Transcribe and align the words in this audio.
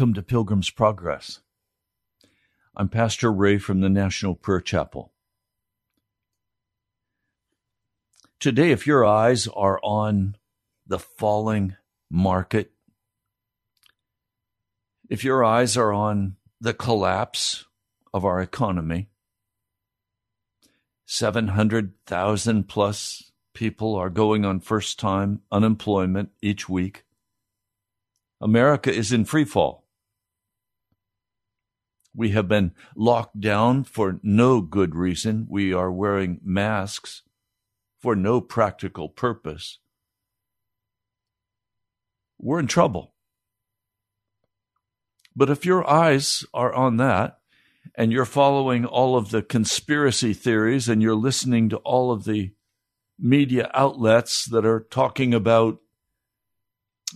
Welcome 0.00 0.14
to 0.14 0.22
Pilgrim's 0.22 0.70
Progress. 0.70 1.40
I'm 2.74 2.88
Pastor 2.88 3.30
Ray 3.30 3.58
from 3.58 3.82
the 3.82 3.90
National 3.90 4.34
Prayer 4.34 4.62
Chapel. 4.62 5.12
Today, 8.38 8.70
if 8.70 8.86
your 8.86 9.04
eyes 9.04 9.46
are 9.48 9.78
on 9.82 10.36
the 10.86 10.98
falling 10.98 11.76
market, 12.10 12.72
if 15.10 15.22
your 15.22 15.44
eyes 15.44 15.76
are 15.76 15.92
on 15.92 16.36
the 16.62 16.72
collapse 16.72 17.66
of 18.14 18.24
our 18.24 18.40
economy, 18.40 19.10
700,000 21.04 22.66
plus 22.66 23.32
people 23.52 23.96
are 23.96 24.08
going 24.08 24.46
on 24.46 24.60
first 24.60 24.98
time 24.98 25.42
unemployment 25.52 26.30
each 26.40 26.70
week. 26.70 27.04
America 28.40 28.90
is 28.90 29.12
in 29.12 29.26
free 29.26 29.44
fall. 29.44 29.79
We 32.14 32.30
have 32.30 32.48
been 32.48 32.72
locked 32.96 33.40
down 33.40 33.84
for 33.84 34.18
no 34.22 34.60
good 34.60 34.94
reason. 34.94 35.46
We 35.48 35.72
are 35.72 35.92
wearing 35.92 36.40
masks 36.42 37.22
for 38.00 38.16
no 38.16 38.40
practical 38.40 39.08
purpose. 39.08 39.78
We're 42.38 42.58
in 42.58 42.66
trouble. 42.66 43.14
But 45.36 45.50
if 45.50 45.64
your 45.64 45.88
eyes 45.88 46.44
are 46.52 46.72
on 46.72 46.96
that, 46.96 47.38
and 47.94 48.12
you're 48.12 48.24
following 48.24 48.84
all 48.84 49.16
of 49.16 49.30
the 49.30 49.42
conspiracy 49.42 50.32
theories, 50.32 50.88
and 50.88 51.02
you're 51.02 51.14
listening 51.14 51.68
to 51.68 51.76
all 51.78 52.10
of 52.10 52.24
the 52.24 52.52
media 53.18 53.70
outlets 53.74 54.46
that 54.46 54.64
are 54.64 54.80
talking 54.90 55.34
about 55.34 55.78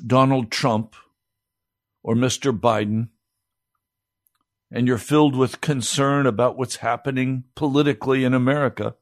Donald 0.06 0.50
Trump 0.50 0.94
or 2.02 2.14
Mr. 2.14 2.58
Biden, 2.58 3.08
and 4.74 4.88
you're 4.88 4.98
filled 4.98 5.36
with 5.36 5.60
concern 5.60 6.26
about 6.26 6.58
what's 6.58 6.76
happening 6.76 7.44
politically 7.54 8.24
in 8.24 8.34
America, 8.34 8.96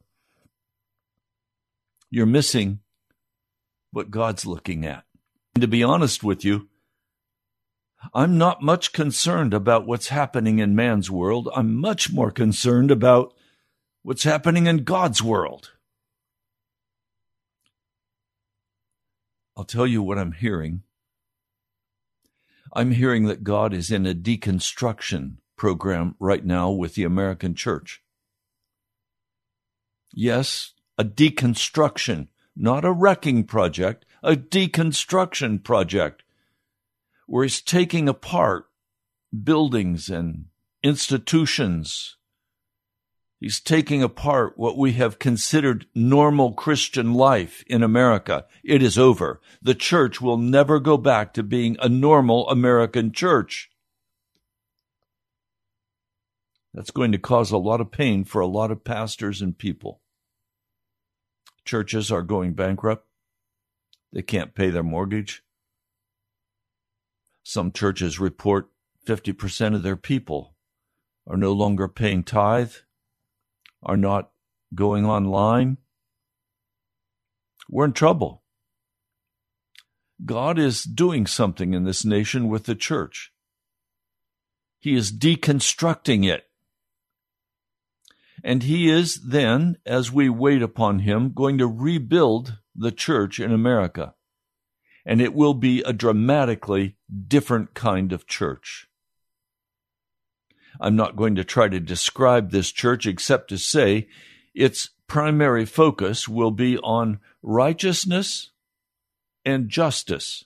you're 2.10 2.26
missing 2.26 2.80
what 3.90 4.10
God's 4.10 4.44
looking 4.44 4.84
at. 4.84 5.04
And 5.54 5.62
to 5.62 5.68
be 5.68 5.82
honest 5.82 6.22
with 6.22 6.44
you, 6.44 6.68
I'm 8.12 8.36
not 8.36 8.60
much 8.60 8.92
concerned 8.92 9.54
about 9.54 9.86
what's 9.86 10.08
happening 10.08 10.58
in 10.58 10.76
man's 10.76 11.10
world. 11.10 11.48
I'm 11.56 11.74
much 11.74 12.12
more 12.12 12.30
concerned 12.30 12.90
about 12.90 13.32
what's 14.02 14.24
happening 14.24 14.66
in 14.66 14.84
God's 14.84 15.22
world. 15.22 15.70
I'll 19.56 19.64
tell 19.64 19.86
you 19.86 20.02
what 20.02 20.18
I'm 20.18 20.32
hearing 20.32 20.82
I'm 22.74 22.92
hearing 22.92 23.26
that 23.26 23.44
God 23.44 23.74
is 23.74 23.90
in 23.90 24.06
a 24.06 24.14
deconstruction 24.14 25.36
program 25.62 26.16
right 26.18 26.44
now 26.44 26.68
with 26.72 26.96
the 26.96 27.04
American 27.04 27.54
church. 27.54 28.02
Yes, 30.12 30.72
a 30.98 31.04
deconstruction, 31.04 32.26
not 32.56 32.84
a 32.84 32.90
wrecking 32.90 33.44
project, 33.44 34.04
a 34.24 34.32
deconstruction 34.32 35.62
project, 35.62 36.24
where 37.28 37.44
he's 37.44 37.60
taking 37.60 38.08
apart 38.08 38.70
buildings 39.32 40.08
and 40.08 40.46
institutions 40.82 42.16
He's 43.38 43.58
taking 43.58 44.04
apart 44.04 44.52
what 44.56 44.78
we 44.78 44.92
have 44.92 45.18
considered 45.18 45.86
normal 45.96 46.52
Christian 46.52 47.12
life 47.12 47.64
in 47.66 47.82
America. 47.82 48.46
It 48.62 48.84
is 48.84 48.96
over. 48.96 49.40
The 49.60 49.74
church 49.74 50.20
will 50.20 50.36
never 50.36 50.78
go 50.78 50.96
back 50.96 51.34
to 51.34 51.42
being 51.42 51.76
a 51.80 51.88
normal 51.88 52.48
American 52.48 53.10
church. 53.10 53.71
That's 56.74 56.90
going 56.90 57.12
to 57.12 57.18
cause 57.18 57.50
a 57.50 57.58
lot 57.58 57.80
of 57.80 57.90
pain 57.90 58.24
for 58.24 58.40
a 58.40 58.46
lot 58.46 58.70
of 58.70 58.84
pastors 58.84 59.42
and 59.42 59.56
people. 59.56 60.00
Churches 61.64 62.10
are 62.10 62.22
going 62.22 62.54
bankrupt. 62.54 63.06
They 64.12 64.22
can't 64.22 64.54
pay 64.54 64.70
their 64.70 64.82
mortgage. 64.82 65.42
Some 67.42 67.72
churches 67.72 68.18
report 68.18 68.70
50% 69.06 69.74
of 69.74 69.82
their 69.82 69.96
people 69.96 70.54
are 71.26 71.36
no 71.36 71.52
longer 71.52 71.88
paying 71.88 72.22
tithe 72.22 72.72
are 73.82 73.96
not 73.96 74.30
going 74.74 75.04
online, 75.04 75.78
we're 77.68 77.86
in 77.86 77.92
trouble. 77.92 78.42
God 80.24 80.58
is 80.58 80.84
doing 80.84 81.26
something 81.26 81.74
in 81.74 81.84
this 81.84 82.04
nation 82.04 82.48
with 82.48 82.64
the 82.64 82.74
church. 82.74 83.32
He 84.78 84.94
is 84.94 85.12
deconstructing 85.12 86.28
it. 86.28 86.44
And 88.44 88.62
He 88.64 88.90
is 88.90 89.20
then, 89.26 89.78
as 89.86 90.10
we 90.10 90.28
wait 90.28 90.62
upon 90.62 91.00
Him, 91.00 91.32
going 91.32 91.58
to 91.58 91.66
rebuild 91.66 92.58
the 92.74 92.92
church 92.92 93.38
in 93.38 93.52
America. 93.52 94.14
And 95.04 95.20
it 95.20 95.34
will 95.34 95.54
be 95.54 95.82
a 95.82 95.92
dramatically 95.92 96.96
different 97.28 97.74
kind 97.74 98.12
of 98.12 98.26
church. 98.26 98.88
I'm 100.80 100.96
not 100.96 101.16
going 101.16 101.34
to 101.36 101.44
try 101.44 101.68
to 101.68 101.80
describe 101.80 102.50
this 102.50 102.72
church 102.72 103.06
except 103.06 103.48
to 103.48 103.58
say 103.58 104.08
its 104.54 104.90
primary 105.06 105.66
focus 105.66 106.28
will 106.28 106.50
be 106.50 106.78
on 106.78 107.20
righteousness 107.42 108.50
and 109.44 109.68
justice. 109.68 110.44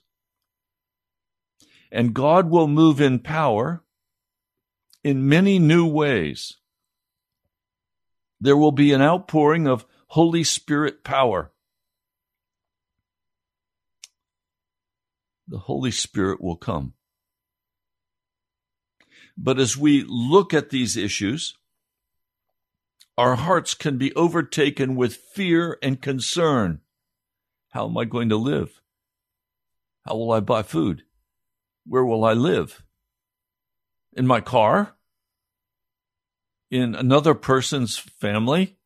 And 1.92 2.14
God 2.14 2.50
will 2.50 2.66
move 2.66 3.00
in 3.00 3.20
power 3.20 3.82
in 5.04 5.28
many 5.28 5.58
new 5.58 5.86
ways. 5.86 6.56
There 8.40 8.56
will 8.56 8.72
be 8.72 8.92
an 8.92 9.02
outpouring 9.02 9.66
of 9.66 9.86
Holy 10.08 10.44
Spirit 10.44 11.04
power. 11.04 11.52
The 15.48 15.58
Holy 15.58 15.90
Spirit 15.90 16.40
will 16.40 16.56
come. 16.56 16.94
But 19.36 19.58
as 19.58 19.76
we 19.76 20.04
look 20.06 20.54
at 20.54 20.70
these 20.70 20.96
issues, 20.96 21.56
our 23.18 23.36
hearts 23.36 23.74
can 23.74 23.96
be 23.96 24.14
overtaken 24.14 24.96
with 24.96 25.16
fear 25.16 25.78
and 25.82 26.02
concern. 26.02 26.80
How 27.70 27.88
am 27.88 27.96
I 27.96 28.04
going 28.04 28.28
to 28.30 28.36
live? 28.36 28.80
How 30.04 30.16
will 30.16 30.32
I 30.32 30.40
buy 30.40 30.62
food? 30.62 31.02
Where 31.86 32.04
will 32.04 32.24
I 32.24 32.32
live? 32.32 32.82
In 34.14 34.26
my 34.26 34.40
car? 34.40 34.95
In 36.70 36.94
another 36.94 37.34
person's 37.34 37.96
family? 37.96 38.76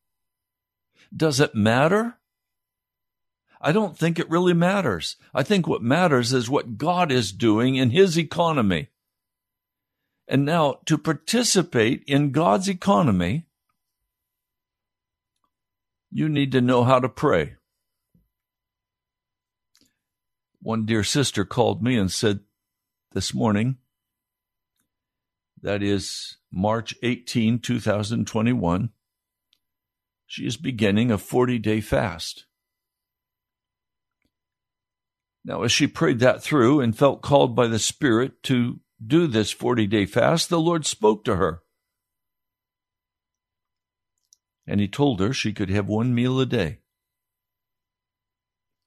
Does 1.14 1.40
it 1.40 1.54
matter? 1.54 2.18
I 3.60 3.72
don't 3.72 3.96
think 3.96 4.18
it 4.18 4.30
really 4.30 4.54
matters. 4.54 5.16
I 5.34 5.42
think 5.42 5.66
what 5.66 5.82
matters 5.82 6.32
is 6.32 6.48
what 6.48 6.78
God 6.78 7.12
is 7.12 7.32
doing 7.32 7.76
in 7.76 7.90
His 7.90 8.18
economy. 8.18 8.88
And 10.26 10.44
now, 10.44 10.78
to 10.86 10.96
participate 10.96 12.04
in 12.06 12.30
God's 12.30 12.68
economy, 12.68 13.46
you 16.10 16.28
need 16.28 16.52
to 16.52 16.60
know 16.60 16.84
how 16.84 17.00
to 17.00 17.08
pray. 17.08 17.56
One 20.62 20.86
dear 20.86 21.02
sister 21.02 21.44
called 21.44 21.82
me 21.82 21.96
and 21.96 22.12
said 22.12 22.40
this 23.12 23.34
morning, 23.34 23.78
that 25.62 25.82
is 25.82 26.36
March 26.52 26.94
18, 27.02 27.60
2021, 27.60 28.90
she 30.26 30.46
is 30.46 30.56
beginning 30.56 31.10
a 31.10 31.18
40 31.18 31.58
day 31.58 31.80
fast. 31.80 32.46
Now, 35.44 35.62
as 35.62 35.72
she 35.72 35.86
prayed 35.86 36.18
that 36.20 36.42
through 36.42 36.80
and 36.80 36.96
felt 36.96 37.22
called 37.22 37.56
by 37.56 37.66
the 37.66 37.78
Spirit 37.78 38.42
to 38.44 38.80
do 39.04 39.26
this 39.26 39.50
40 39.50 39.86
day 39.86 40.06
fast, 40.06 40.50
the 40.50 40.60
Lord 40.60 40.84
spoke 40.84 41.24
to 41.24 41.36
her. 41.36 41.62
And 44.66 44.80
he 44.80 44.88
told 44.88 45.20
her 45.20 45.32
she 45.32 45.52
could 45.52 45.70
have 45.70 45.88
one 45.88 46.14
meal 46.14 46.38
a 46.40 46.46
day 46.46 46.80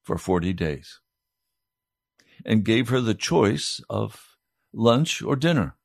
for 0.03 0.17
40 0.17 0.53
days 0.53 0.99
and 2.45 2.63
gave 2.63 2.89
her 2.89 3.01
the 3.01 3.15
choice 3.15 3.81
of 3.89 4.37
lunch 4.73 5.21
or 5.21 5.35
dinner. 5.35 5.75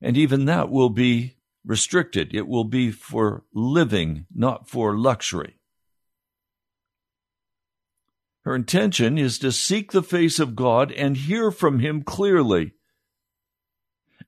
And 0.00 0.16
even 0.16 0.46
that 0.46 0.70
will 0.70 0.90
be 0.90 1.36
restricted. 1.64 2.34
It 2.34 2.48
will 2.48 2.64
be 2.64 2.90
for 2.90 3.44
living, 3.52 4.26
not 4.34 4.68
for 4.68 4.96
luxury. 4.96 5.56
Her 8.44 8.54
intention 8.54 9.18
is 9.18 9.38
to 9.40 9.52
seek 9.52 9.92
the 9.92 10.02
face 10.02 10.38
of 10.38 10.56
God 10.56 10.90
and 10.92 11.16
hear 11.16 11.50
from 11.50 11.80
Him 11.80 12.02
clearly, 12.02 12.72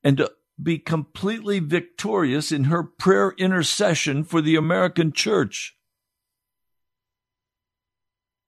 and 0.05 0.19
to 0.19 0.33
be 0.63 0.79
completely 0.79 1.59
victorious 1.59 2.53
in 2.53 2.65
her 2.65 2.83
prayer 2.83 3.35
intercession 3.39 4.23
for 4.23 4.43
the 4.43 4.55
American 4.55 5.13
church. 5.13 5.77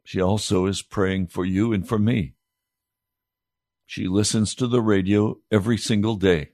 She 0.04 0.21
also 0.21 0.66
is 0.66 0.83
praying 0.83 1.28
for 1.28 1.47
you 1.47 1.73
and 1.73 1.88
for 1.88 1.99
me. 1.99 2.35
She 3.87 4.07
listens 4.07 4.54
to 4.57 4.66
the 4.66 4.83
radio 4.83 5.38
every 5.50 5.78
single 5.78 6.16
day, 6.16 6.50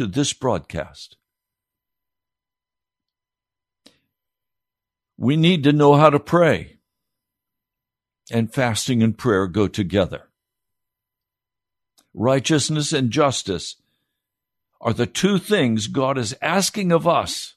to 0.00 0.06
this 0.06 0.32
broadcast. 0.32 1.18
We 5.18 5.36
need 5.36 5.62
to 5.64 5.74
know 5.74 5.96
how 5.96 6.08
to 6.08 6.18
pray. 6.18 6.78
And 8.30 8.50
fasting 8.50 9.02
and 9.02 9.18
prayer 9.18 9.46
go 9.46 9.68
together. 9.68 10.30
Righteousness 12.14 12.94
and 12.94 13.10
justice 13.10 13.76
are 14.80 14.94
the 14.94 15.06
two 15.06 15.36
things 15.36 15.86
God 15.86 16.16
is 16.16 16.34
asking 16.40 16.92
of 16.92 17.06
us 17.06 17.56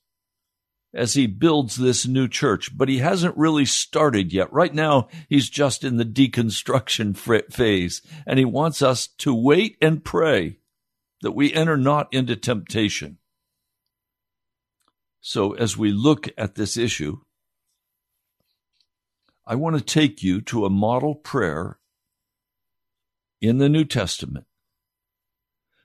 as 0.93 1.13
he 1.13 1.27
builds 1.27 1.77
this 1.77 2.05
new 2.05 2.27
church, 2.27 2.77
but 2.77 2.89
he 2.89 2.97
hasn't 2.97 3.37
really 3.37 3.63
started 3.63 4.33
yet. 4.33 4.51
Right 4.51 4.73
now, 4.73 5.07
he's 5.29 5.49
just 5.49 5.85
in 5.85 5.95
the 5.95 6.03
deconstruction 6.03 7.15
phase, 7.15 8.01
and 8.27 8.37
he 8.37 8.43
wants 8.43 8.81
us 8.81 9.07
to 9.19 9.33
wait 9.33 9.77
and 9.81 10.03
pray 10.03 10.57
that 11.23 11.31
we 11.31 11.53
enter 11.53 11.77
not 11.77 12.13
into 12.13 12.35
temptation. 12.35 13.17
So, 15.21 15.53
as 15.53 15.77
we 15.77 15.91
look 15.91 16.27
at 16.37 16.55
this 16.55 16.75
issue, 16.75 17.21
I 19.47 19.55
want 19.55 19.77
to 19.77 19.81
take 19.81 20.21
you 20.21 20.41
to 20.41 20.65
a 20.65 20.69
model 20.69 21.15
prayer 21.15 21.79
in 23.41 23.57
the 23.57 23.69
New 23.69 23.85
Testament. 23.85 24.45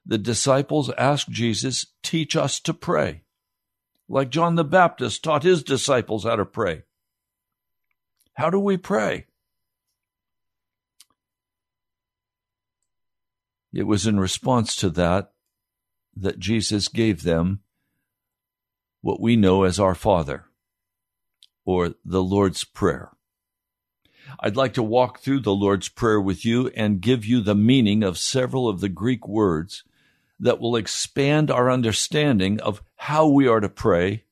The 0.04 0.18
disciples 0.18 0.90
asked 0.99 1.30
Jesus, 1.30 1.87
Teach 2.02 2.35
us 2.35 2.59
to 2.61 2.75
pray, 2.75 3.23
like 4.09 4.30
John 4.30 4.57
the 4.57 4.64
Baptist 4.64 5.23
taught 5.23 5.45
his 5.45 5.62
disciples 5.62 6.25
how 6.25 6.35
to 6.35 6.45
pray. 6.45 6.83
How 8.35 8.50
do 8.50 8.59
we 8.59 8.76
pray? 8.76 9.27
It 13.72 13.84
was 13.84 14.06
in 14.06 14.18
response 14.18 14.76
to 14.76 14.90
that 14.90 15.32
that 16.16 16.38
Jesus 16.38 16.88
gave 16.88 17.22
them 17.22 17.60
what 19.00 19.20
we 19.20 19.37
know 19.37 19.62
as 19.62 19.78
our 19.78 19.94
Father, 19.94 20.46
or 21.64 21.94
the 22.04 22.22
Lord's 22.22 22.64
Prayer. 22.64 23.12
I'd 24.40 24.56
like 24.56 24.75
to 24.75 24.82
walk 24.82 25.20
through 25.20 25.40
the 25.40 25.54
Lord's 25.54 25.88
Prayer 25.88 26.20
with 26.20 26.44
you 26.44 26.68
and 26.68 27.00
give 27.00 27.25
you 27.25 27.40
the 27.40 27.54
meaning 27.54 28.02
of 28.02 28.18
several 28.18 28.68
of 28.68 28.80
the 28.80 28.88
Greek 28.88 29.26
words 29.26 29.84
that 30.40 30.60
will 30.60 30.76
expand 30.76 31.50
our 31.50 31.70
understanding 31.70 32.60
of 32.60 32.82
how 32.96 33.26
we 33.26 33.46
are 33.46 33.60
to 33.60 33.68
pray 33.68 34.25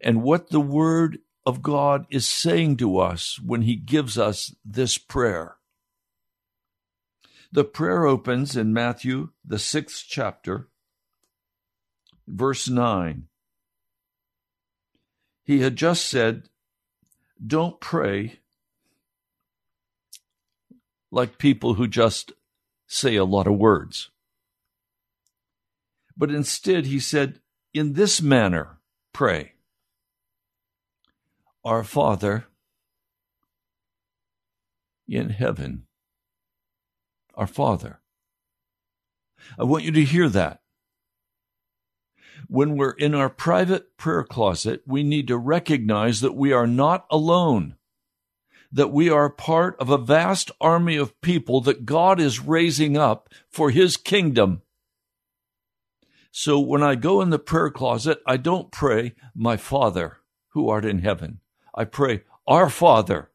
and 0.00 0.22
what 0.22 0.50
the 0.50 0.60
Word 0.60 1.18
of 1.46 1.62
God 1.62 2.06
is 2.10 2.26
saying 2.26 2.76
to 2.78 2.98
us 2.98 3.38
when 3.40 3.62
He 3.62 3.76
gives 3.76 4.18
us 4.18 4.54
this 4.64 4.98
prayer. 4.98 5.56
The 7.54 7.62
prayer 7.62 8.04
opens 8.04 8.56
in 8.56 8.72
Matthew, 8.72 9.28
the 9.44 9.60
sixth 9.60 10.06
chapter, 10.08 10.70
verse 12.26 12.68
9. 12.68 13.28
He 15.44 15.60
had 15.60 15.76
just 15.76 16.06
said, 16.06 16.48
Don't 17.46 17.78
pray 17.78 18.40
like 21.12 21.38
people 21.38 21.74
who 21.74 21.86
just 21.86 22.32
say 22.88 23.14
a 23.14 23.24
lot 23.24 23.46
of 23.46 23.56
words. 23.56 24.10
But 26.16 26.32
instead, 26.32 26.86
he 26.86 26.98
said, 26.98 27.38
In 27.72 27.92
this 27.92 28.20
manner, 28.20 28.80
pray. 29.12 29.52
Our 31.64 31.84
Father 31.84 32.46
in 35.06 35.30
heaven. 35.30 35.86
Our 37.36 37.46
Father. 37.46 38.00
I 39.58 39.64
want 39.64 39.84
you 39.84 39.92
to 39.92 40.04
hear 40.04 40.28
that. 40.28 40.60
When 42.48 42.76
we're 42.76 42.92
in 42.92 43.14
our 43.14 43.30
private 43.30 43.96
prayer 43.96 44.24
closet, 44.24 44.82
we 44.86 45.02
need 45.02 45.28
to 45.28 45.38
recognize 45.38 46.20
that 46.20 46.34
we 46.34 46.52
are 46.52 46.66
not 46.66 47.06
alone 47.10 47.76
that 48.72 48.90
we 48.90 49.08
are 49.08 49.30
part 49.30 49.76
of 49.78 49.88
a 49.88 49.96
vast 49.96 50.50
army 50.60 50.96
of 50.96 51.20
people 51.20 51.60
that 51.60 51.86
God 51.86 52.18
is 52.18 52.40
raising 52.40 52.96
up 52.96 53.28
for 53.48 53.70
his 53.70 53.96
kingdom. 53.96 54.62
So 56.32 56.58
when 56.58 56.82
I 56.82 56.96
go 56.96 57.20
in 57.20 57.30
the 57.30 57.38
prayer 57.38 57.70
closet, 57.70 58.18
I 58.26 58.36
don't 58.36 58.72
pray, 58.72 59.14
My 59.32 59.56
Father 59.56 60.18
who 60.54 60.68
art 60.68 60.84
in 60.84 61.00
heaven. 61.00 61.40
I 61.74 61.84
pray, 61.84 62.22
Our 62.46 62.70
Father, 62.70 63.30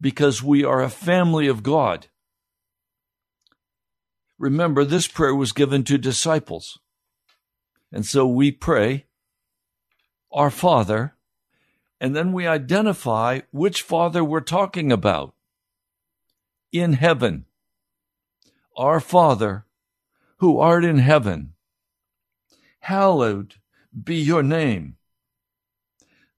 because 0.00 0.42
we 0.42 0.64
are 0.64 0.82
a 0.82 0.90
family 0.90 1.46
of 1.46 1.62
God. 1.62 2.08
Remember, 4.38 4.84
this 4.84 5.06
prayer 5.06 5.34
was 5.34 5.52
given 5.52 5.84
to 5.84 5.98
disciples. 5.98 6.78
And 7.92 8.04
so 8.04 8.26
we 8.26 8.50
pray, 8.50 9.06
Our 10.32 10.50
Father, 10.50 11.14
and 12.00 12.14
then 12.14 12.32
we 12.32 12.46
identify 12.46 13.40
which 13.50 13.82
Father 13.82 14.24
we're 14.24 14.40
talking 14.40 14.90
about. 14.90 15.34
In 16.72 16.94
heaven, 16.94 17.46
our 18.76 18.98
Father, 18.98 19.64
who 20.38 20.58
art 20.58 20.84
in 20.84 20.98
heaven, 20.98 21.54
hallowed 22.80 23.54
be 24.02 24.16
your 24.16 24.42
name. 24.42 24.96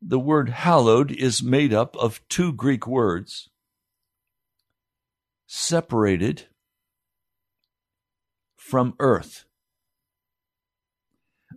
The 0.02 0.18
word 0.18 0.50
hallowed 0.50 1.10
is 1.10 1.42
made 1.42 1.72
up 1.72 1.96
of 1.96 2.20
two 2.28 2.52
Greek 2.52 2.86
words 2.86 3.48
separated 5.46 6.46
from 8.66 8.94
earth. 8.98 9.44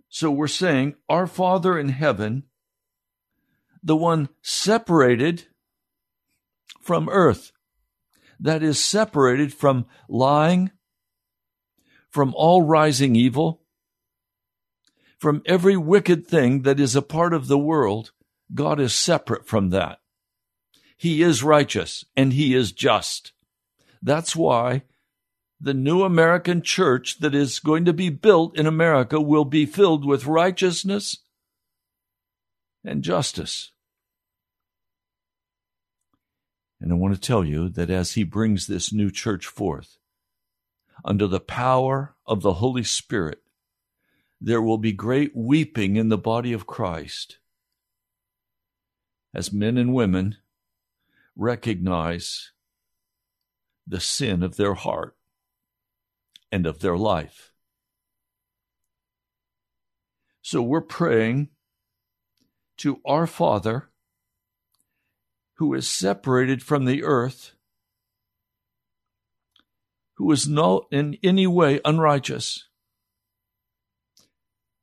So 0.08 0.30
we're 0.30 0.46
saying, 0.46 0.94
Our 1.08 1.26
Father 1.26 1.76
in 1.76 1.88
heaven, 1.88 2.44
the 3.82 3.96
one 3.96 4.28
separated 4.42 5.48
from 6.80 7.08
earth, 7.08 7.50
that 8.38 8.62
is, 8.62 8.78
separated 8.78 9.52
from 9.52 9.86
lying, 10.08 10.70
from 12.10 12.32
all 12.36 12.62
rising 12.62 13.16
evil, 13.16 13.62
from 15.18 15.42
every 15.46 15.76
wicked 15.76 16.28
thing 16.28 16.62
that 16.62 16.78
is 16.78 16.94
a 16.94 17.02
part 17.02 17.34
of 17.34 17.48
the 17.48 17.58
world. 17.58 18.12
God 18.54 18.78
is 18.78 18.94
separate 18.94 19.48
from 19.48 19.70
that. 19.70 19.98
He 20.96 21.22
is 21.22 21.42
righteous 21.42 22.04
and 22.16 22.32
he 22.32 22.54
is 22.54 22.70
just. 22.70 23.32
That's 24.00 24.36
why 24.36 24.84
the 25.60 25.74
new 25.74 26.02
American 26.02 26.62
church 26.62 27.18
that 27.18 27.34
is 27.34 27.58
going 27.58 27.84
to 27.84 27.92
be 27.92 28.08
built 28.08 28.56
in 28.56 28.66
America 28.66 29.20
will 29.20 29.44
be 29.44 29.66
filled 29.66 30.04
with 30.04 30.26
righteousness 30.26 31.18
and 32.82 33.02
justice. 33.02 33.72
And 36.80 36.90
I 36.90 36.94
want 36.94 37.14
to 37.14 37.20
tell 37.20 37.44
you 37.44 37.68
that 37.68 37.90
as 37.90 38.12
he 38.12 38.24
brings 38.24 38.66
this 38.66 38.90
new 38.90 39.10
church 39.10 39.46
forth, 39.46 39.98
under 41.04 41.26
the 41.26 41.40
power 41.40 42.14
of 42.26 42.40
the 42.40 42.54
Holy 42.54 42.82
Spirit, 42.82 43.42
there 44.40 44.62
will 44.62 44.78
be 44.78 44.92
great 44.92 45.36
weeping 45.36 45.96
in 45.96 46.08
the 46.08 46.16
body 46.16 46.54
of 46.54 46.66
Christ 46.66 47.38
as 49.34 49.52
men 49.52 49.76
and 49.76 49.94
women 49.94 50.36
recognize 51.36 52.52
the 53.86 54.00
sin 54.00 54.42
of 54.42 54.56
their 54.56 54.74
heart 54.74 55.16
and 56.52 56.66
of 56.66 56.80
their 56.80 56.96
life. 56.96 57.52
So 60.42 60.62
we're 60.62 60.80
praying 60.80 61.48
to 62.78 63.00
our 63.04 63.26
Father 63.26 63.90
who 65.54 65.74
is 65.74 65.88
separated 65.88 66.62
from 66.62 66.86
the 66.86 67.04
earth, 67.04 67.52
who 70.14 70.32
is 70.32 70.48
not 70.48 70.86
in 70.90 71.18
any 71.22 71.46
way 71.46 71.80
unrighteous, 71.84 72.66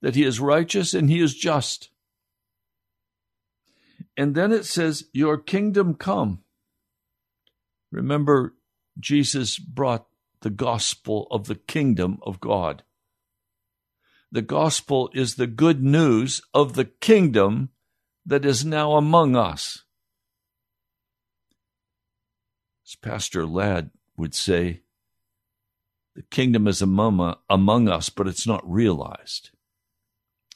that 0.02 0.16
he 0.16 0.24
is 0.24 0.40
righteous 0.40 0.94
and 0.94 1.10
he 1.10 1.20
is 1.20 1.34
just. 1.34 1.90
And 4.16 4.36
then 4.36 4.52
it 4.52 4.66
says, 4.66 5.06
Your 5.12 5.38
kingdom 5.38 5.96
come. 5.96 6.44
Remember, 7.92 8.54
Jesus 9.00 9.58
brought 9.58 10.06
the 10.48 10.52
gospel 10.52 11.28
of 11.30 11.48
the 11.48 11.56
kingdom 11.56 12.20
of 12.22 12.40
God. 12.40 12.84
The 14.32 14.42
gospel 14.42 15.10
is 15.14 15.36
the 15.36 15.46
good 15.46 15.84
news 15.84 16.42
of 16.54 16.76
the 16.76 16.86
kingdom 16.86 17.72
that 18.26 18.46
is 18.46 18.64
now 18.64 18.94
among 18.94 19.36
us. 19.36 19.84
As 22.86 22.96
Pastor 22.96 23.46
Ladd 23.46 23.90
would 24.16 24.34
say, 24.34 24.84
the 26.16 26.22
kingdom 26.22 26.66
is 26.66 26.82
among, 26.82 27.90
us, 27.90 28.08
but 28.08 28.26
it's 28.26 28.48
not 28.48 28.64
realized. 28.66 29.50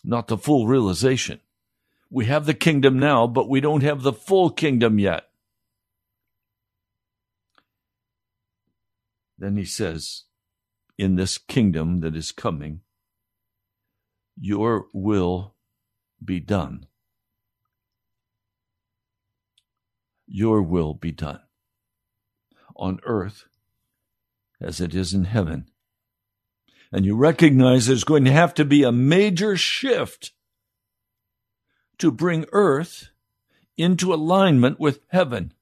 Not 0.06 0.30
the 0.30 0.38
full 0.38 0.68
realization. 0.68 1.42
We 2.10 2.28
have 2.28 2.46
the 2.46 2.54
kingdom 2.54 2.98
now, 2.98 3.28
but 3.28 3.50
we 3.50 3.60
don't 3.60 3.84
have 3.84 4.04
the 4.04 4.14
full 4.14 4.52
kingdom 4.52 5.00
yet. 5.00 5.31
Then 9.42 9.58
he 9.58 9.66
says, 9.66 10.26
In 11.00 11.16
this 11.16 11.40
kingdom 11.40 12.02
that 12.02 12.16
is 12.16 12.32
coming, 12.32 12.82
your 14.40 14.86
will 14.94 15.56
be 16.24 16.40
done. 16.40 16.86
Your 20.28 20.62
will 20.62 20.94
be 20.94 21.12
done 21.12 21.40
on 22.76 23.00
earth 23.04 23.46
as 24.62 24.80
it 24.80 24.94
is 24.94 25.12
in 25.12 25.24
heaven. 25.24 25.66
And 26.92 27.04
you 27.04 27.16
recognize 27.16 27.88
there's 27.88 28.04
going 28.04 28.26
to 28.26 28.32
have 28.32 28.54
to 28.54 28.64
be 28.64 28.84
a 28.84 28.92
major 28.92 29.58
shift 29.58 30.34
to 31.98 32.12
bring 32.12 32.46
earth 32.52 33.10
into 33.76 34.14
alignment 34.14 34.80
with 34.80 35.00
heaven. 35.08 35.54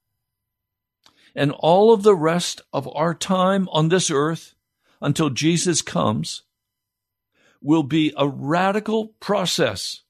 And 1.36 1.52
all 1.52 1.94
of 1.94 2.04
the 2.04 2.16
rest 2.16 2.62
of 2.74 2.88
our 2.94 3.14
time 3.14 3.68
on 3.72 3.90
this 3.90 4.10
earth 4.10 4.56
until 5.02 5.30
Jesus 5.30 5.82
comes 5.82 6.44
will 7.62 7.84
be 7.84 8.14
a 8.18 8.28
radical 8.28 9.10
process 9.20 10.02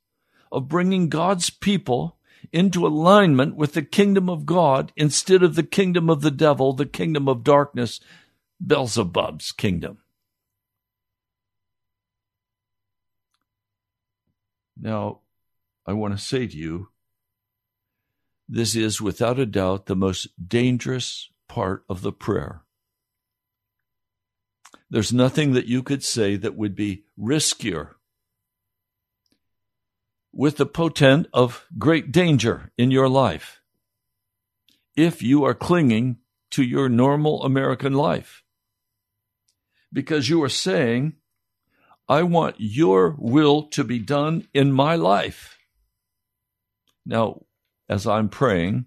of 0.52 0.68
bringing 0.68 1.10
God's 1.10 1.50
people 1.50 2.18
into 2.52 2.88
alignment 2.88 3.56
with 3.56 3.74
the 3.74 3.82
kingdom 3.82 4.30
of 4.30 4.46
God 4.46 4.92
instead 4.96 5.44
of 5.44 5.56
the 5.56 5.64
kingdom 5.64 6.10
of 6.10 6.22
the 6.22 6.32
devil, 6.32 6.74
the 6.74 6.86
kingdom 6.86 7.28
of 7.28 7.44
darkness, 7.44 8.00
Beelzebub's 8.66 9.52
kingdom. 9.52 10.00
Now, 14.80 15.20
I 15.86 15.94
want 15.94 16.18
to 16.18 16.24
say 16.24 16.48
to 16.48 16.58
you, 16.58 16.90
this 18.51 18.75
is 18.75 19.00
without 19.00 19.38
a 19.38 19.46
doubt 19.46 19.86
the 19.86 19.96
most 19.96 20.27
dangerous 20.50 21.29
part 21.48 21.84
of 21.88 22.01
the 22.01 22.12
prayer. 22.12 22.63
There's 24.89 25.13
nothing 25.13 25.53
that 25.53 25.68
you 25.68 25.84
could 25.84 26.03
say 26.03 26.36
that 26.36 26.56
would 26.56 26.75
be 26.75 27.03
riskier 27.18 27.91
with 30.34 30.58
the 30.58 30.65
potent 30.65 31.27
of 31.32 31.65
great 31.77 32.12
danger 32.12 32.72
in 32.75 32.89
your 32.89 33.08
life 33.08 33.62
if 34.96 35.22
you 35.22 35.44
are 35.44 35.53
clinging 35.53 36.18
to 36.50 36.63
your 36.63 36.89
normal 36.89 37.44
American 37.44 37.94
life. 37.94 38.44
Because 39.94 40.27
you 40.27 40.41
are 40.41 40.50
saying, 40.50 41.13
I 42.08 42.24
want 42.24 42.56
your 42.58 43.15
will 43.20 43.63
to 43.70 43.84
be 43.84 44.00
done 44.00 44.48
in 44.56 44.72
my 44.72 44.96
life. 44.96 45.60
Now, 47.06 47.44
as 47.89 48.05
I'm 48.05 48.29
praying, 48.29 48.86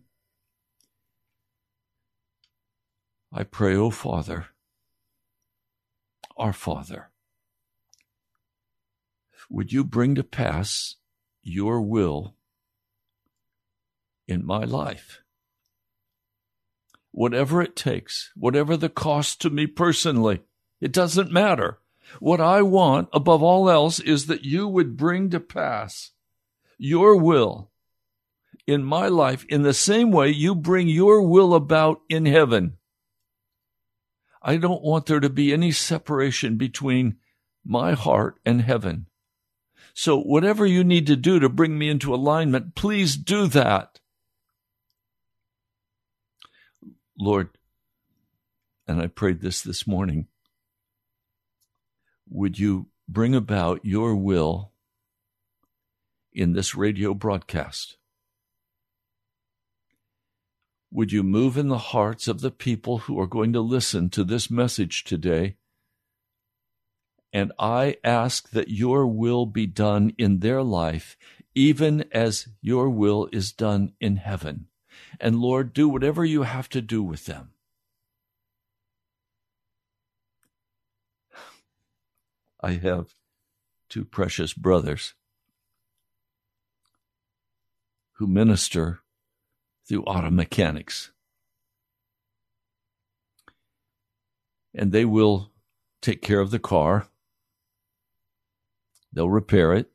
I 3.32 3.42
pray, 3.42 3.74
O 3.74 3.86
oh 3.86 3.90
Father, 3.90 4.46
our 6.36 6.52
Father, 6.52 7.10
would 9.50 9.72
you 9.72 9.84
bring 9.84 10.14
to 10.14 10.22
pass 10.22 10.96
your 11.42 11.80
will 11.80 12.36
in 14.28 14.46
my 14.46 14.64
life? 14.64 15.20
Whatever 17.10 17.60
it 17.60 17.74
takes, 17.74 18.30
whatever 18.36 18.76
the 18.76 18.88
cost 18.88 19.40
to 19.42 19.50
me 19.50 19.66
personally, 19.66 20.42
it 20.80 20.92
doesn't 20.92 21.32
matter. 21.32 21.78
What 22.20 22.40
I 22.40 22.62
want 22.62 23.08
above 23.12 23.42
all 23.42 23.68
else 23.68 23.98
is 23.98 24.26
that 24.26 24.44
you 24.44 24.68
would 24.68 24.96
bring 24.96 25.28
to 25.30 25.40
pass 25.40 26.12
your 26.78 27.16
will 27.16 27.71
in 28.66 28.84
my 28.84 29.08
life 29.08 29.44
in 29.48 29.62
the 29.62 29.74
same 29.74 30.10
way 30.10 30.28
you 30.28 30.54
bring 30.54 30.88
your 30.88 31.22
will 31.22 31.54
about 31.54 32.00
in 32.08 32.26
heaven. 32.26 32.78
I 34.42 34.56
don't 34.56 34.82
want 34.82 35.06
there 35.06 35.20
to 35.20 35.30
be 35.30 35.52
any 35.52 35.72
separation 35.72 36.56
between 36.56 37.16
my 37.64 37.92
heart 37.92 38.40
and 38.44 38.62
heaven. 38.62 39.06
So 39.94 40.20
whatever 40.20 40.66
you 40.66 40.84
need 40.84 41.06
to 41.08 41.16
do 41.16 41.38
to 41.38 41.48
bring 41.48 41.78
me 41.78 41.88
into 41.88 42.14
alignment, 42.14 42.74
please 42.74 43.16
do 43.16 43.46
that. 43.48 44.00
Lord, 47.18 47.50
and 48.86 49.00
I 49.00 49.06
prayed 49.06 49.40
this 49.40 49.60
this 49.62 49.86
morning, 49.86 50.26
would 52.28 52.58
you 52.58 52.88
bring 53.08 53.34
about 53.34 53.84
your 53.84 54.16
will 54.16 54.72
in 56.32 56.52
this 56.54 56.74
radio 56.74 57.14
broadcast? 57.14 57.96
Would 60.92 61.10
you 61.10 61.22
move 61.22 61.56
in 61.56 61.68
the 61.68 61.78
hearts 61.78 62.28
of 62.28 62.42
the 62.42 62.50
people 62.50 62.98
who 62.98 63.18
are 63.18 63.26
going 63.26 63.54
to 63.54 63.62
listen 63.62 64.10
to 64.10 64.24
this 64.24 64.50
message 64.50 65.04
today? 65.04 65.56
And 67.32 67.50
I 67.58 67.96
ask 68.04 68.50
that 68.50 68.68
your 68.68 69.06
will 69.06 69.46
be 69.46 69.66
done 69.66 70.12
in 70.18 70.40
their 70.40 70.62
life, 70.62 71.16
even 71.54 72.04
as 72.12 72.48
your 72.60 72.90
will 72.90 73.26
is 73.32 73.52
done 73.52 73.94
in 74.02 74.16
heaven. 74.16 74.66
And 75.18 75.40
Lord, 75.40 75.72
do 75.72 75.88
whatever 75.88 76.26
you 76.26 76.42
have 76.42 76.68
to 76.68 76.82
do 76.82 77.02
with 77.02 77.24
them. 77.24 77.52
I 82.60 82.72
have 82.72 83.14
two 83.88 84.04
precious 84.04 84.52
brothers 84.52 85.14
who 88.16 88.26
minister 88.26 89.00
through 89.92 90.04
auto 90.04 90.30
mechanics. 90.30 91.10
And 94.74 94.90
they 94.90 95.04
will 95.04 95.50
take 96.00 96.22
care 96.22 96.40
of 96.40 96.50
the 96.50 96.58
car. 96.58 97.08
They'll 99.12 99.28
repair 99.28 99.74
it, 99.74 99.90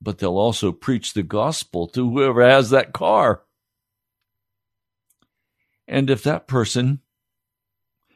but 0.00 0.18
they'll 0.18 0.38
also 0.38 0.70
preach 0.70 1.12
the 1.12 1.24
gospel 1.24 1.88
to 1.88 2.08
whoever 2.08 2.40
has 2.48 2.70
that 2.70 2.92
car. 2.92 3.42
And 5.88 6.08
if 6.08 6.22
that 6.22 6.46
person 6.46 7.00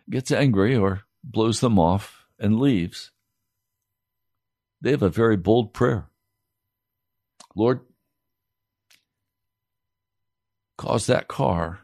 gets 0.08 0.30
angry 0.30 0.76
or 0.76 1.02
blows 1.24 1.58
them 1.58 1.76
off 1.76 2.24
and 2.38 2.60
leaves, 2.60 3.10
they 4.80 4.92
have 4.92 5.02
a 5.02 5.08
very 5.08 5.36
bold 5.36 5.74
prayer. 5.74 6.06
Lord, 7.56 7.80
cause 10.76 11.06
that 11.06 11.28
car 11.28 11.80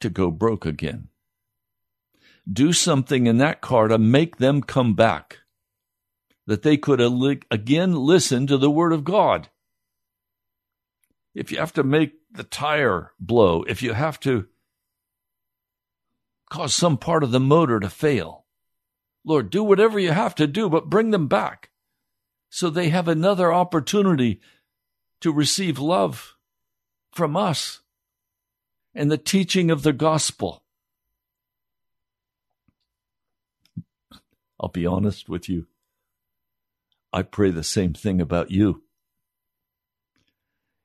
to 0.00 0.10
go 0.10 0.30
broke 0.30 0.66
again. 0.66 1.08
Do 2.50 2.72
something 2.72 3.26
in 3.26 3.38
that 3.38 3.60
car 3.60 3.88
to 3.88 3.98
make 3.98 4.36
them 4.36 4.62
come 4.62 4.94
back, 4.94 5.38
that 6.46 6.62
they 6.62 6.76
could 6.76 7.00
again 7.50 7.94
listen 7.94 8.46
to 8.48 8.58
the 8.58 8.70
Word 8.70 8.92
of 8.92 9.04
God. 9.04 9.48
If 11.34 11.52
you 11.52 11.58
have 11.58 11.72
to 11.74 11.84
make 11.84 12.14
the 12.32 12.44
tire 12.44 13.12
blow, 13.20 13.62
if 13.62 13.82
you 13.82 13.92
have 13.92 14.18
to 14.20 14.46
cause 16.50 16.74
some 16.74 16.98
part 16.98 17.22
of 17.22 17.30
the 17.30 17.40
motor 17.40 17.78
to 17.78 17.88
fail, 17.88 18.44
Lord, 19.24 19.50
do 19.50 19.62
whatever 19.62 19.98
you 19.98 20.10
have 20.10 20.34
to 20.34 20.46
do, 20.46 20.68
but 20.68 20.90
bring 20.90 21.10
them 21.10 21.28
back 21.28 21.70
so 22.50 22.68
they 22.68 22.88
have 22.88 23.08
another 23.08 23.52
opportunity 23.52 24.40
to 25.20 25.32
receive 25.32 25.78
love 25.78 26.36
from 27.12 27.36
us 27.36 27.81
and 28.94 29.10
the 29.10 29.18
teaching 29.18 29.70
of 29.70 29.82
the 29.82 29.92
gospel. 29.92 30.62
I'll 34.60 34.68
be 34.68 34.86
honest 34.86 35.28
with 35.28 35.48
you. 35.48 35.66
I 37.12 37.22
pray 37.22 37.50
the 37.50 37.64
same 37.64 37.94
thing 37.94 38.20
about 38.20 38.50
you. 38.50 38.82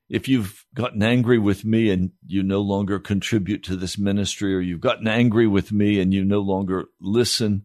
If 0.09 0.27
you've 0.27 0.65
gotten 0.73 1.03
angry 1.03 1.37
with 1.37 1.65
me 1.65 1.89
and 1.89 2.11
you 2.25 2.41
no 2.41 2.61
longer 2.61 2.97
contribute 2.97 3.63
to 3.63 3.75
this 3.75 3.97
ministry, 3.97 4.55
or 4.55 4.61
you've 4.61 4.81
gotten 4.81 5.07
angry 5.07 5.47
with 5.47 5.71
me 5.71 5.99
and 5.99 6.13
you 6.13 6.23
no 6.23 6.39
longer 6.39 6.85
listen, 6.99 7.63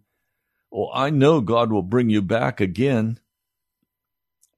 well, 0.71 0.91
I 0.93 1.11
know 1.11 1.41
God 1.41 1.71
will 1.71 1.83
bring 1.83 2.11
you 2.11 2.21
back 2.21 2.61
again 2.61 3.21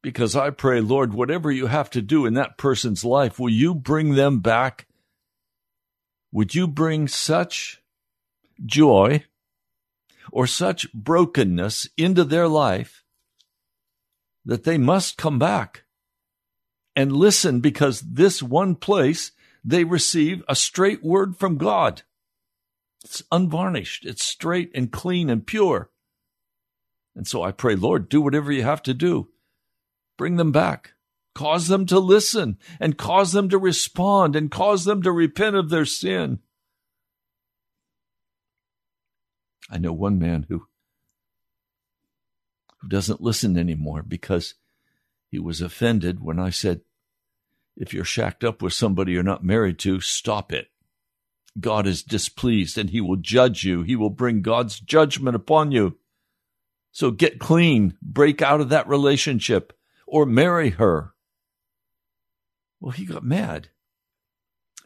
because 0.03 0.35
I 0.35 0.51
pray, 0.51 0.81
Lord, 0.81 1.13
whatever 1.13 1.51
you 1.51 1.67
have 1.67 1.91
to 1.91 2.03
do 2.03 2.27
in 2.27 2.35
that 2.35 2.59
person's 2.59 3.05
life, 3.05 3.39
will 3.39 3.51
you 3.51 3.75
bring 3.75 4.15
them 4.15 4.41
back 4.41 4.87
would 6.35 6.53
you 6.53 6.67
bring 6.67 7.07
such 7.07 7.81
joy 8.67 9.25
or 10.33 10.49
such 10.49 10.93
brokenness 10.93 11.89
into 11.97 12.25
their 12.25 12.49
life 12.49 13.05
that 14.45 14.65
they 14.65 14.77
must 14.77 15.17
come 15.17 15.39
back 15.39 15.85
and 16.97 17.13
listen 17.13 17.61
because 17.61 18.01
this 18.01 18.43
one 18.43 18.75
place 18.75 19.31
they 19.63 19.85
receive 19.85 20.43
a 20.49 20.57
straight 20.57 21.05
word 21.05 21.37
from 21.37 21.57
God. 21.57 22.03
It's 23.05 23.23
unvarnished, 23.31 24.05
it's 24.05 24.25
straight 24.25 24.73
and 24.75 24.91
clean 24.91 25.31
and 25.31 25.47
pure. 25.47 25.91
And 27.15 27.29
so 27.29 27.45
I 27.45 27.53
pray, 27.53 27.77
Lord, 27.77 28.09
do 28.09 28.21
whatever 28.21 28.51
you 28.51 28.65
have 28.65 28.83
to 28.83 28.93
do. 28.93 29.29
Bring 30.19 30.35
them 30.35 30.51
back. 30.51 30.94
Cause 31.35 31.69
them 31.69 31.87
to 31.87 31.99
listen 31.99 32.59
and 32.79 32.97
cause 32.97 33.33
them 33.33 33.49
to 33.49 33.59
respond 33.59 34.37
and 34.37 34.51
cause 34.51 34.85
them 34.85 35.03
to 35.03 35.11
repent 35.11 35.57
of 35.57 35.69
their 35.69 35.85
sin. 35.85 36.39
I 39.69 39.79
know 39.79 39.93
one 39.93 40.19
man 40.19 40.47
who 40.49 40.67
who 42.81 42.89
doesn't 42.89 43.21
listen 43.21 43.59
anymore 43.59 44.03
because 44.03 44.55
he 45.31 45.39
was 45.39 45.61
offended 45.61 46.21
when 46.21 46.39
I 46.39 46.51
said, 46.51 46.83
if 47.77 47.93
you're 47.93 48.05
shacked 48.05 48.45
up 48.45 48.63
with 48.63 48.73
somebody 48.73 49.13
you're 49.13 49.23
not 49.23 49.43
married 49.43 49.79
to, 49.81 50.01
stop 50.01 50.53
it. 50.53 50.69
God 51.59 51.87
is 51.87 52.03
displeased 52.03 52.79
and 52.79 52.91
he 52.91 53.01
will 53.01 53.17
judge 53.17 53.65
you. 53.65 53.83
He 53.83 53.97
will 53.97 54.11
bring 54.11 54.43
God's 54.43 54.79
judgment 54.79 55.35
upon 55.35 55.73
you. 55.73 55.97
So 56.93 57.11
get 57.11 57.41
clean, 57.41 57.97
break 58.01 58.43
out 58.43 58.61
of 58.61 58.69
that 58.69 58.87
relationship, 58.87 59.73
or 60.07 60.27
marry 60.27 60.71
her. 60.71 61.14
Well, 62.85 62.93
he 62.93 63.07
got 63.07 63.25
mad 63.25 63.69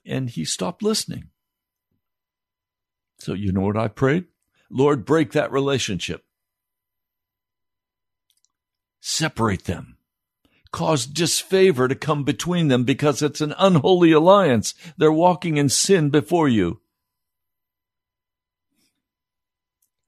and 0.06 0.30
he 0.30 0.44
stopped 0.44 0.84
listening. 0.84 1.30
So, 3.18 3.32
you 3.32 3.50
know 3.50 3.62
what 3.62 3.76
I 3.76 3.88
prayed? 3.88 4.26
Lord, 4.70 5.04
break 5.04 5.32
that 5.32 5.50
relationship. 5.50 6.24
Separate 9.00 9.64
them. 9.64 9.96
Cause 10.70 11.06
disfavor 11.06 11.88
to 11.88 11.96
come 11.96 12.22
between 12.22 12.68
them 12.68 12.84
because 12.84 13.20
it's 13.20 13.40
an 13.40 13.52
unholy 13.58 14.12
alliance. 14.12 14.74
They're 14.96 15.10
walking 15.10 15.56
in 15.56 15.68
sin 15.68 16.08
before 16.08 16.48
you. 16.48 16.80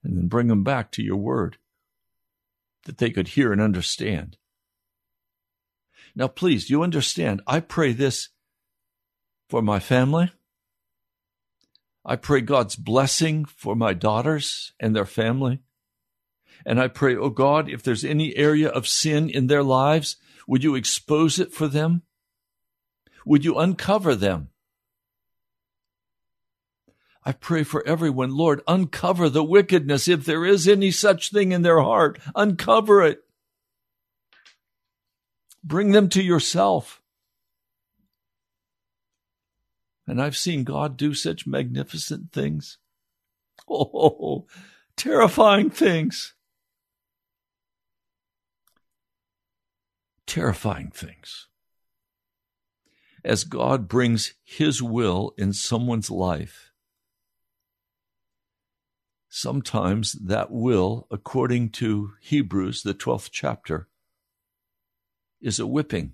And 0.01 0.15
then 0.15 0.29
bring 0.29 0.47
them 0.47 0.63
back 0.63 0.91
to 0.91 1.03
your 1.03 1.17
word 1.17 1.57
that 2.85 2.99
they 2.99 3.09
could 3.09 3.27
hear 3.27 3.51
and 3.51 3.59
understand. 3.59 4.37
Now, 6.15 6.27
please, 6.27 6.69
you 6.69 6.83
understand, 6.83 7.41
I 7.47 7.59
pray 7.59 7.93
this 7.93 8.29
for 9.49 9.61
my 9.61 9.79
family. 9.79 10.31
I 12.05 12.15
pray 12.15 12.41
God's 12.41 12.75
blessing 12.75 13.45
for 13.45 13.75
my 13.75 13.93
daughters 13.93 14.73
and 14.79 14.95
their 14.95 15.05
family. 15.05 15.59
And 16.65 16.79
I 16.79 16.87
pray, 16.87 17.15
oh 17.15 17.29
God, 17.29 17.69
if 17.69 17.83
there's 17.83 18.03
any 18.03 18.35
area 18.35 18.69
of 18.69 18.87
sin 18.87 19.29
in 19.29 19.47
their 19.47 19.63
lives, 19.63 20.17
would 20.47 20.63
you 20.63 20.75
expose 20.75 21.39
it 21.39 21.53
for 21.53 21.67
them? 21.67 22.03
Would 23.25 23.45
you 23.45 23.57
uncover 23.57 24.15
them? 24.15 24.49
I 27.23 27.33
pray 27.33 27.63
for 27.63 27.87
everyone, 27.87 28.35
Lord, 28.35 28.61
uncover 28.67 29.29
the 29.29 29.43
wickedness. 29.43 30.07
If 30.07 30.25
there 30.25 30.43
is 30.43 30.67
any 30.67 30.89
such 30.89 31.31
thing 31.31 31.51
in 31.51 31.61
their 31.61 31.79
heart, 31.79 32.19
uncover 32.35 33.03
it. 33.03 33.23
Bring 35.63 35.91
them 35.91 36.09
to 36.09 36.23
yourself. 36.23 37.01
And 40.07 40.21
I've 40.21 40.37
seen 40.37 40.63
God 40.63 40.97
do 40.97 41.13
such 41.13 41.47
magnificent 41.47 42.31
things. 42.31 42.77
Oh, 43.69 44.47
terrifying 44.97 45.69
things. 45.69 46.33
Terrifying 50.25 50.89
things. 50.89 51.47
As 53.23 53.43
God 53.43 53.87
brings 53.87 54.33
His 54.43 54.81
will 54.81 55.33
in 55.37 55.53
someone's 55.53 56.09
life, 56.09 56.71
sometimes 59.29 60.13
that 60.13 60.51
will, 60.51 61.07
according 61.11 61.69
to 61.69 62.13
Hebrews, 62.19 62.83
the 62.83 62.93
12th 62.93 63.29
chapter, 63.31 63.87
is 65.41 65.59
a 65.59 65.67
whipping. 65.67 66.13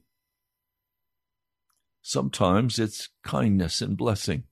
Sometimes 2.02 2.80
it's 2.80 3.10
kindness 3.24 3.82
and 3.82 3.98
blessing. 3.98 4.44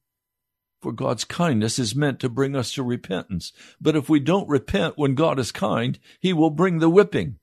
For 0.81 0.91
God's 0.91 1.23
kindness 1.23 1.79
is 1.79 1.95
meant 1.95 2.19
to 2.19 2.29
bring 2.29 2.55
us 2.55 2.73
to 2.73 2.83
repentance. 2.83 3.51
But 3.81 3.95
if 3.95 4.09
we 4.09 4.19
don't 4.19 4.47
repent 4.47 4.97
when 4.97 5.15
God 5.15 5.39
is 5.39 5.51
kind, 5.51 5.97
He 6.19 6.33
will 6.33 6.49
bring 6.49 6.79
the 6.79 6.89
whipping. 6.89 7.39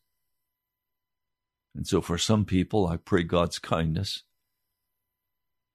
And 1.75 1.87
so 1.87 2.01
for 2.01 2.19
some 2.19 2.45
people, 2.45 2.87
I 2.87 2.99
pray 2.99 3.23
God's 3.23 3.59
kindness. 3.59 4.23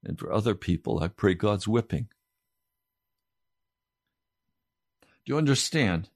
And 0.03 0.17
for 0.17 0.31
other 0.31 0.55
people, 0.55 0.99
I 1.01 1.07
pray 1.07 1.33
God's 1.33 1.67
whipping. 1.67 2.07
Do 5.25 5.33
you 5.33 5.37
understand? 5.37 6.09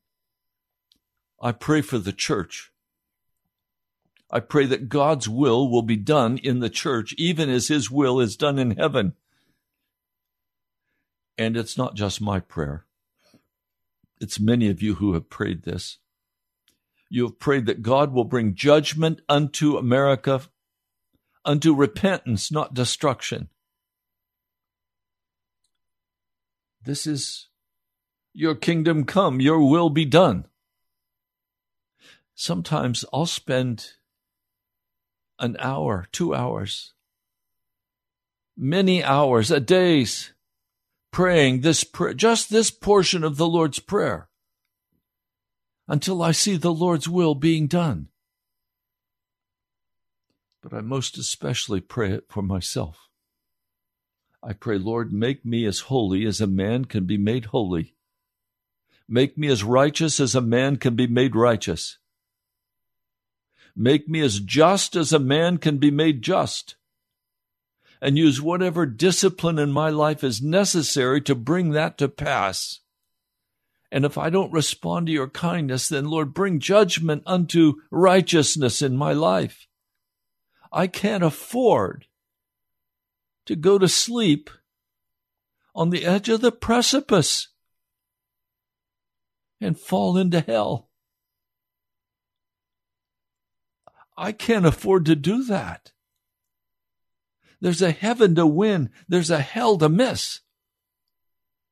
I 1.42 1.52
pray 1.52 1.82
for 1.82 1.98
the 1.98 2.14
church. 2.14 2.71
I 4.32 4.40
pray 4.40 4.66
that 4.68 4.88
God's 4.88 5.28
will 5.28 5.70
will 5.70 5.82
be 5.82 5.98
done 5.98 6.38
in 6.38 6.60
the 6.60 6.70
church, 6.70 7.14
even 7.18 7.50
as 7.50 7.68
His 7.68 7.92
will 7.92 8.20
is 8.20 8.38
done 8.38 8.58
in 8.58 8.72
heaven. 8.72 9.14
And 11.38 11.58
it's 11.58 11.78
not 11.78 11.96
just 11.96 12.22
my 12.22 12.40
prayer, 12.40 12.86
it's 14.20 14.40
many 14.40 14.70
of 14.70 14.82
you 14.82 14.96
who 14.96 15.14
have 15.14 15.30
prayed 15.30 15.64
this. 15.64 15.98
You 17.10 17.24
have 17.26 17.40
prayed 17.40 17.66
that 17.66 17.82
God 17.82 18.14
will 18.14 18.24
bring 18.24 18.56
judgment 18.56 19.22
unto 19.28 19.76
America, 19.76 20.42
unto 21.44 21.74
repentance, 21.76 22.52
not 22.52 22.74
destruction. 22.74 23.50
This 26.84 27.06
is 27.06 27.50
your 28.34 28.56
kingdom 28.56 29.04
come, 29.04 29.42
your 29.42 29.70
will 29.70 29.90
be 29.90 30.06
done. 30.06 30.46
Sometimes 32.34 33.04
I'll 33.12 33.26
spend 33.26 33.94
an 35.42 35.58
hour, 35.60 36.08
two 36.12 36.34
hours, 36.34 36.94
many 38.56 39.04
hours, 39.04 39.50
a 39.50 39.60
days, 39.60 40.34
praying 41.12 41.62
this 41.62 41.84
just 42.16 42.50
this 42.52 42.70
portion 42.70 43.24
of 43.24 43.38
the 43.38 43.48
Lord's 43.48 43.80
Prayer, 43.80 44.30
until 45.88 46.22
I 46.22 46.32
see 46.32 46.56
the 46.56 46.72
Lord's 46.72 47.10
will 47.10 47.36
being 47.36 47.68
done. 47.68 48.08
But 50.62 50.74
I 50.74 50.82
most 50.82 51.18
especially 51.18 51.82
pray 51.82 52.12
it 52.12 52.26
for 52.30 52.44
myself. 52.44 53.10
I 54.44 54.54
pray, 54.54 54.78
Lord, 54.78 55.12
make 55.12 55.44
me 55.44 55.66
as 55.66 55.82
holy 55.82 56.26
as 56.26 56.40
a 56.40 56.48
man 56.48 56.86
can 56.86 57.06
be 57.06 57.18
made 57.18 57.46
holy. 57.46 57.96
Make 59.08 59.38
me 59.38 59.48
as 59.48 59.64
righteous 59.64 60.20
as 60.20 60.36
a 60.36 60.42
man 60.42 60.78
can 60.78 60.96
be 60.96 61.08
made 61.08 61.36
righteous. 61.36 61.98
Make 63.76 64.08
me 64.10 64.22
as 64.22 64.40
just 64.40 64.96
as 64.96 65.14
a 65.14 65.20
man 65.20 65.58
can 65.58 65.78
be 65.78 65.92
made 65.92 66.22
just. 66.22 66.76
And 68.02 68.18
use 68.18 68.42
whatever 68.42 68.86
discipline 68.86 69.60
in 69.60 69.72
my 69.72 69.90
life 69.90 70.24
is 70.24 70.42
necessary 70.42 71.22
to 71.22 71.36
bring 71.36 71.72
that 71.72 71.98
to 72.00 72.10
pass. 72.10 72.80
And 73.92 74.06
if 74.06 74.18
I 74.18 74.30
don't 74.30 74.54
respond 74.54 75.08
to 75.08 75.14
your 75.14 75.30
kindness, 75.30 75.90
then 75.90 76.06
Lord, 76.06 76.34
bring 76.34 76.60
judgment 76.60 77.24
unto 77.26 77.82
righteousness 77.92 78.82
in 78.82 78.96
my 78.96 79.14
life. 79.14 79.68
I 80.72 80.88
can't 80.88 81.24
afford 81.24 82.06
to 83.46 83.56
go 83.56 83.78
to 83.78 83.88
sleep 83.88 84.50
on 85.76 85.90
the 85.90 86.06
edge 86.06 86.30
of 86.30 86.42
the 86.42 86.52
precipice 86.52 87.50
and 89.60 89.80
fall 89.80 90.18
into 90.18 90.40
hell. 90.40 90.90
I 94.18 94.32
can't 94.32 94.66
afford 94.66 95.06
to 95.06 95.16
do 95.16 95.44
that. 95.46 95.92
There's 97.60 97.82
a 97.82 97.92
heaven 97.92 98.36
to 98.36 98.46
win. 98.46 98.90
There's 99.08 99.30
a 99.30 99.40
hell 99.40 99.78
to 99.78 99.90
miss. 99.90 100.42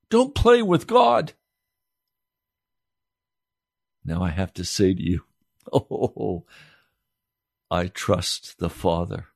Don't 0.09 0.35
play 0.35 0.61
with 0.61 0.87
God. 0.87 1.33
Now 4.05 4.23
I 4.23 4.29
have 4.29 4.53
to 4.53 4.63
say 4.63 4.93
to 4.93 5.01
you, 5.01 5.23
oh, 5.73 6.45
I 7.69 7.87
trust 7.87 8.59
the 8.59 8.69
Father, 8.69 9.27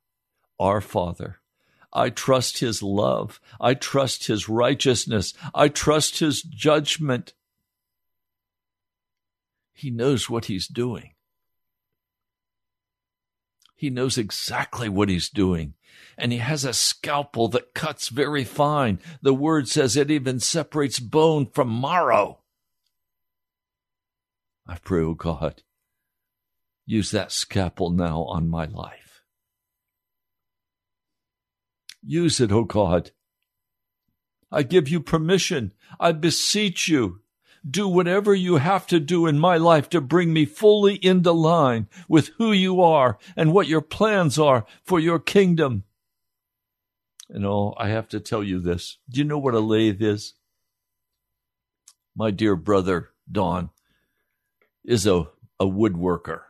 our 0.58 0.80
Father. 0.80 1.40
I 1.92 2.10
trust 2.10 2.58
His 2.58 2.82
love. 2.82 3.40
I 3.60 3.74
trust 3.74 4.26
His 4.26 4.48
righteousness. 4.48 5.32
I 5.54 5.68
trust 5.68 6.18
His 6.18 6.42
judgment. 6.42 7.34
He 9.72 9.90
knows 9.90 10.28
what 10.28 10.46
He's 10.46 10.66
doing. 10.66 11.13
He 13.84 13.90
knows 13.90 14.16
exactly 14.16 14.88
what 14.88 15.10
he's 15.10 15.28
doing. 15.28 15.74
And 16.16 16.32
he 16.32 16.38
has 16.38 16.64
a 16.64 16.72
scalpel 16.72 17.48
that 17.48 17.74
cuts 17.74 18.08
very 18.08 18.42
fine. 18.42 18.98
The 19.20 19.34
word 19.34 19.68
says 19.68 19.94
it 19.94 20.10
even 20.10 20.40
separates 20.40 20.98
bone 20.98 21.50
from 21.52 21.82
marrow. 21.82 22.38
I 24.66 24.78
pray, 24.78 25.02
oh 25.02 25.12
God, 25.12 25.64
use 26.86 27.10
that 27.10 27.30
scalpel 27.30 27.90
now 27.90 28.22
on 28.22 28.48
my 28.48 28.64
life. 28.64 29.20
Use 32.02 32.40
it, 32.40 32.50
oh 32.50 32.64
God. 32.64 33.10
I 34.50 34.62
give 34.62 34.88
you 34.88 35.00
permission. 35.00 35.74
I 36.00 36.12
beseech 36.12 36.88
you 36.88 37.20
do 37.68 37.88
whatever 37.88 38.34
you 38.34 38.56
have 38.56 38.86
to 38.88 39.00
do 39.00 39.26
in 39.26 39.38
my 39.38 39.56
life 39.56 39.88
to 39.90 40.00
bring 40.00 40.32
me 40.32 40.44
fully 40.44 40.96
into 40.96 41.32
line 41.32 41.88
with 42.08 42.28
who 42.38 42.52
you 42.52 42.82
are 42.82 43.18
and 43.36 43.52
what 43.52 43.68
your 43.68 43.80
plans 43.80 44.38
are 44.38 44.66
for 44.82 45.00
your 45.00 45.18
kingdom. 45.18 45.84
And 47.30 47.46
oh, 47.46 47.74
I 47.78 47.88
have 47.88 48.08
to 48.08 48.20
tell 48.20 48.44
you 48.44 48.60
this. 48.60 48.98
Do 49.08 49.18
you 49.18 49.24
know 49.24 49.38
what 49.38 49.54
a 49.54 49.60
lathe 49.60 50.02
is? 50.02 50.34
My 52.14 52.30
dear 52.30 52.54
brother 52.54 53.10
Don, 53.30 53.70
is 54.84 55.06
a, 55.06 55.28
a 55.58 55.64
woodworker. 55.64 56.42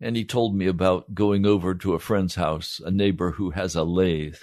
And 0.00 0.16
he 0.16 0.24
told 0.24 0.54
me 0.54 0.66
about 0.66 1.14
going 1.14 1.44
over 1.44 1.74
to 1.74 1.94
a 1.94 1.98
friend's 1.98 2.36
house, 2.36 2.80
a 2.84 2.90
neighbor 2.90 3.32
who 3.32 3.50
has 3.50 3.74
a 3.74 3.82
lathe. 3.82 4.42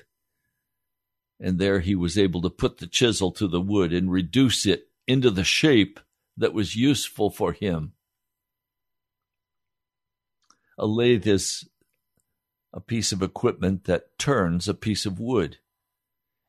And 1.40 1.60
there 1.60 1.80
he 1.80 1.96
was 1.96 2.18
able 2.18 2.42
to 2.42 2.50
put 2.50 2.78
the 2.78 2.88
chisel 2.88 3.32
to 3.34 3.48
the 3.48 3.62
wood 3.62 3.94
and 3.94 4.12
reduce 4.12 4.66
it 4.66 4.90
into 5.08 5.30
the 5.30 5.44
shape 5.44 6.00
that 6.38 6.54
was 6.54 6.76
useful 6.76 7.30
for 7.30 7.54
him. 7.54 7.94
A 10.78 10.86
lathe 10.86 11.28
is 11.28 11.70
a 12.74 12.82
piece 12.82 13.12
of 13.12 13.22
equipment 13.22 13.86
that 13.86 14.18
turns 14.20 14.68
a 14.68 14.74
piece 14.74 15.06
of 15.06 15.20
wood. 15.20 15.60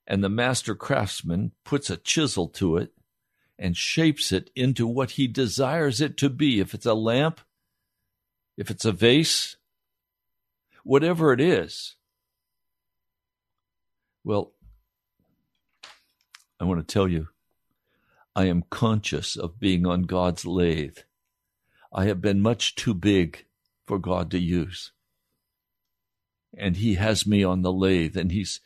And 0.06 0.22
the 0.22 0.28
master 0.28 0.74
craftsman 0.74 1.52
puts 1.64 1.90
a 1.90 1.96
chisel 1.96 2.48
to 2.48 2.76
it 2.76 2.92
and 3.58 3.76
shapes 3.76 4.32
it 4.32 4.50
into 4.54 4.86
what 4.86 5.12
he 5.12 5.26
desires 5.26 6.00
it 6.00 6.16
to 6.18 6.28
be. 6.28 6.60
If 6.60 6.74
it's 6.74 6.86
a 6.86 6.94
lamp, 6.94 7.40
if 8.56 8.70
it's 8.70 8.84
a 8.84 8.92
vase, 8.92 9.56
whatever 10.82 11.32
it 11.32 11.40
is. 11.40 11.94
Well, 14.24 14.52
I 16.58 16.64
want 16.64 16.86
to 16.86 16.92
tell 16.92 17.06
you, 17.06 17.28
I 18.36 18.44
am 18.44 18.64
conscious 18.68 19.34
of 19.34 19.58
being 19.58 19.86
on 19.86 20.02
God's 20.02 20.44
lathe. 20.44 20.98
I 21.90 22.04
have 22.04 22.20
been 22.20 22.42
much 22.42 22.74
too 22.74 22.92
big 22.92 23.46
for 23.86 23.98
God 23.98 24.30
to 24.32 24.38
use. 24.38 24.92
And 26.54 26.76
He 26.76 26.94
has 26.96 27.26
me 27.26 27.42
on 27.42 27.62
the 27.62 27.72
lathe 27.72 28.14
and 28.14 28.30
He's 28.30 28.60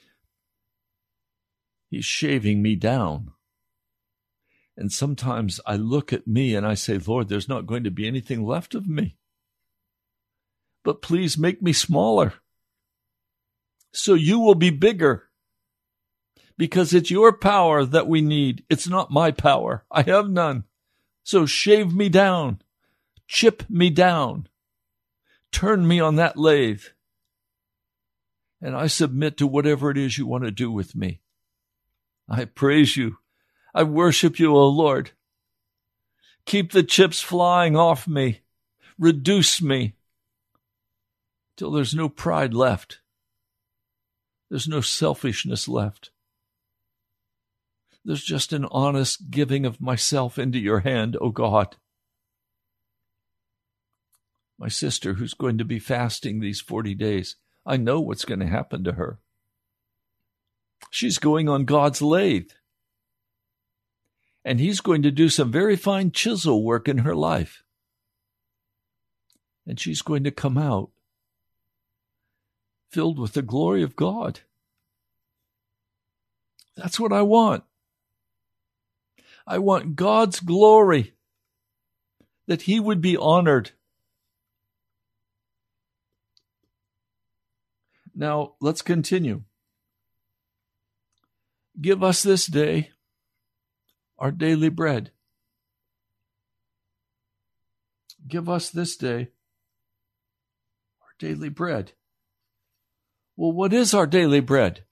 He's 1.88 2.04
shaving 2.04 2.61
me 2.61 2.74
down. 2.74 3.30
And 4.76 4.90
sometimes 4.90 5.61
I 5.64 5.76
look 5.76 6.12
at 6.12 6.26
me 6.26 6.56
and 6.56 6.66
I 6.66 6.74
say, 6.74 6.98
Lord, 6.98 7.28
there's 7.28 7.48
not 7.48 7.66
going 7.66 7.85
to 7.85 7.90
be 7.92 8.09
anything 8.09 8.44
left 8.44 8.74
of 8.74 8.88
me. 8.88 9.16
But 10.83 11.00
please 11.00 11.38
make 11.38 11.62
me 11.62 11.72
smaller 11.72 12.35
so 13.92 14.14
you 14.14 14.40
will 14.40 14.54
be 14.56 14.70
bigger 14.70 15.30
because 16.61 16.92
it's 16.92 17.11
your 17.11 17.33
power 17.33 17.87
that 17.87 18.07
we 18.07 18.20
need. 18.20 18.64
It's 18.68 18.87
not 18.87 19.11
my 19.11 19.31
power. 19.31 19.83
I 19.90 20.03
have 20.03 20.29
none. 20.29 20.64
So 21.23 21.46
shave 21.46 21.94
me 21.94 22.11
down, 22.11 22.61
chip 23.27 23.62
me 23.70 23.88
down, 23.88 24.46
turn 25.53 25.88
me 25.88 26.01
on 26.01 26.16
that 26.16 26.37
lathe, 26.37 26.83
and 28.61 28.77
I 28.77 28.88
submit 28.88 29.38
to 29.38 29.46
whatever 29.46 29.90
it 29.90 29.96
is 29.96 30.18
you 30.18 30.27
want 30.27 30.44
to 30.44 30.51
do 30.51 30.70
with 30.70 30.94
me. 30.94 31.23
I 32.29 32.44
praise 32.44 32.94
you. 32.94 33.16
I 33.75 33.85
worship 33.85 34.38
you, 34.38 34.55
O 34.55 34.68
Lord. 34.68 35.12
Keep 36.44 36.73
the 36.73 36.83
chips 36.83 37.23
flying 37.23 37.75
off 37.75 38.07
me. 38.07 38.40
Reduce 38.99 39.62
me 39.62 39.94
till 41.57 41.70
there's 41.70 41.94
no 41.94 42.11
pride 42.11 42.53
left. 42.53 43.01
There's 44.51 44.68
no 44.68 44.83
selfishness 44.83 45.66
left. 45.66 46.11
There's 48.11 48.25
just 48.25 48.53
an 48.53 48.66
honest 48.73 49.31
giving 49.31 49.64
of 49.64 49.81
myself 49.81 50.37
into 50.37 50.59
your 50.59 50.81
hand, 50.81 51.16
O 51.20 51.31
God. 51.31 51.77
My 54.59 54.66
sister, 54.66 55.14
who's 55.14 55.33
going 55.33 55.59
to 55.59 55.64
be 55.64 55.79
fasting 55.79 56.40
these 56.40 56.61
40 56.61 56.96
days, 56.96 57.37
I 57.64 57.77
know 57.77 58.01
what's 58.01 58.25
going 58.25 58.40
to 58.40 58.49
happen 58.49 58.83
to 58.83 58.94
her. 58.94 59.20
She's 60.90 61.20
going 61.20 61.49
on 61.49 61.66
God's 61.66 62.03
lathe. 62.03 62.51
And 64.44 64.59
He's 64.59 64.81
going 64.81 65.03
to 65.03 65.12
do 65.12 65.29
some 65.29 65.53
very 65.53 65.77
fine 65.77 66.11
chisel 66.11 66.64
work 66.64 66.88
in 66.88 66.99
her 66.99 67.14
life. 67.14 67.62
And 69.68 69.79
she's 69.79 70.03
going 70.03 70.25
to 70.25 70.33
come 70.33 70.59
out 70.59 70.90
filled 72.90 73.20
with 73.20 73.35
the 73.35 73.42
glory 73.42 73.85
of 73.85 73.94
God. 73.94 74.40
That's 76.77 76.99
what 76.99 77.12
I 77.12 77.23
want. 77.23 77.62
I 79.46 79.59
want 79.59 79.96
God's 79.96 80.40
glory, 80.40 81.14
that 82.46 82.62
He 82.62 82.81
would 82.81 83.00
be 83.00 83.16
honored. 83.16 83.72
Now, 88.14 88.55
let's 88.61 88.83
continue. 88.83 89.44
Give 91.81 92.03
us 92.03 92.22
this 92.22 92.46
day 92.46 92.90
our 94.18 94.31
daily 94.31 94.68
bread. 94.68 95.12
Give 98.29 98.48
us 98.48 98.68
this 98.68 98.96
day 98.96 99.29
our 101.00 101.14
daily 101.18 101.48
bread. 101.48 101.92
Well, 103.37 103.53
what 103.53 103.72
is 103.72 103.94
our 103.94 104.07
daily 104.07 104.40
bread? 104.40 104.85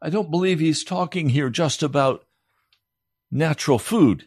I 0.00 0.08
don't 0.08 0.30
believe 0.30 0.58
he's 0.58 0.82
talking 0.82 1.28
here 1.28 1.50
just 1.50 1.82
about 1.82 2.24
natural 3.32 3.78
food. 3.78 4.26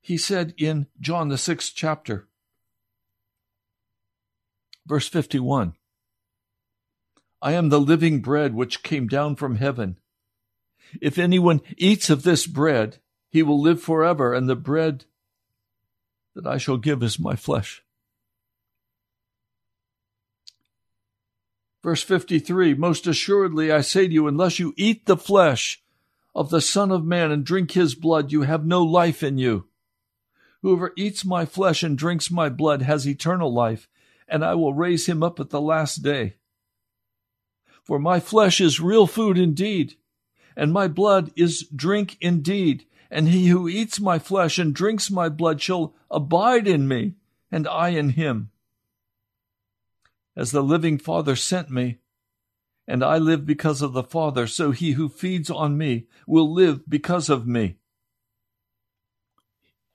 He 0.00 0.16
said 0.16 0.54
in 0.56 0.86
John 1.00 1.28
the 1.28 1.36
sixth 1.36 1.72
chapter, 1.74 2.28
verse 4.86 5.08
51, 5.08 5.74
I 7.42 7.52
am 7.52 7.68
the 7.68 7.80
living 7.80 8.20
bread 8.20 8.54
which 8.54 8.82
came 8.82 9.08
down 9.08 9.36
from 9.36 9.56
heaven. 9.56 9.98
If 11.00 11.18
anyone 11.18 11.60
eats 11.76 12.10
of 12.10 12.22
this 12.22 12.46
bread, 12.46 12.98
he 13.30 13.42
will 13.42 13.60
live 13.60 13.82
forever, 13.82 14.32
and 14.32 14.48
the 14.48 14.56
bread 14.56 15.04
that 16.34 16.46
I 16.46 16.58
shall 16.58 16.76
give 16.76 17.02
is 17.02 17.18
my 17.18 17.36
flesh. 17.36 17.82
Verse 21.82 22.02
53 22.02 22.74
Most 22.74 23.06
assuredly 23.06 23.72
I 23.72 23.80
say 23.80 24.06
to 24.06 24.12
you, 24.12 24.26
unless 24.26 24.58
you 24.58 24.74
eat 24.76 25.06
the 25.06 25.16
flesh 25.16 25.82
of 26.40 26.48
the 26.48 26.62
Son 26.62 26.90
of 26.90 27.04
Man 27.04 27.30
and 27.30 27.44
drink 27.44 27.72
his 27.72 27.94
blood, 27.94 28.32
you 28.32 28.42
have 28.42 28.64
no 28.64 28.82
life 28.82 29.22
in 29.22 29.36
you. 29.36 29.66
Whoever 30.62 30.94
eats 30.96 31.22
my 31.22 31.44
flesh 31.44 31.82
and 31.82 31.98
drinks 31.98 32.30
my 32.30 32.48
blood 32.48 32.80
has 32.80 33.06
eternal 33.06 33.52
life, 33.52 33.90
and 34.26 34.42
I 34.42 34.54
will 34.54 34.72
raise 34.72 35.04
him 35.04 35.22
up 35.22 35.38
at 35.38 35.50
the 35.50 35.60
last 35.60 35.96
day. 35.96 36.36
For 37.82 37.98
my 37.98 38.20
flesh 38.20 38.58
is 38.58 38.80
real 38.80 39.06
food 39.06 39.36
indeed, 39.36 39.96
and 40.56 40.72
my 40.72 40.88
blood 40.88 41.30
is 41.36 41.68
drink 41.76 42.16
indeed. 42.22 42.86
And 43.10 43.28
he 43.28 43.48
who 43.48 43.68
eats 43.68 44.00
my 44.00 44.18
flesh 44.18 44.58
and 44.58 44.74
drinks 44.74 45.10
my 45.10 45.28
blood 45.28 45.60
shall 45.60 45.94
abide 46.10 46.66
in 46.66 46.88
me, 46.88 47.16
and 47.52 47.68
I 47.68 47.90
in 47.90 48.10
him. 48.10 48.50
As 50.34 50.52
the 50.52 50.62
living 50.62 50.96
Father 50.96 51.36
sent 51.36 51.70
me, 51.70 51.98
and 52.86 53.04
I 53.04 53.18
live 53.18 53.46
because 53.46 53.82
of 53.82 53.92
the 53.92 54.02
Father, 54.02 54.46
so 54.46 54.70
he 54.70 54.92
who 54.92 55.08
feeds 55.08 55.50
on 55.50 55.78
me 55.78 56.06
will 56.26 56.52
live 56.52 56.88
because 56.88 57.28
of 57.28 57.46
me. 57.46 57.76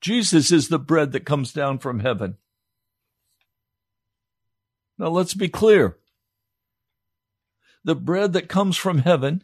Jesus 0.01 0.51
is 0.51 0.67
the 0.67 0.79
bread 0.79 1.11
that 1.13 1.25
comes 1.25 1.51
down 1.51 1.79
from 1.79 1.99
heaven. 1.99 2.37
Now 4.97 5.09
let's 5.09 5.33
be 5.33 5.49
clear. 5.49 5.97
The 7.83 7.95
bread 7.95 8.33
that 8.33 8.47
comes 8.47 8.77
from 8.77 8.99
heaven, 8.99 9.43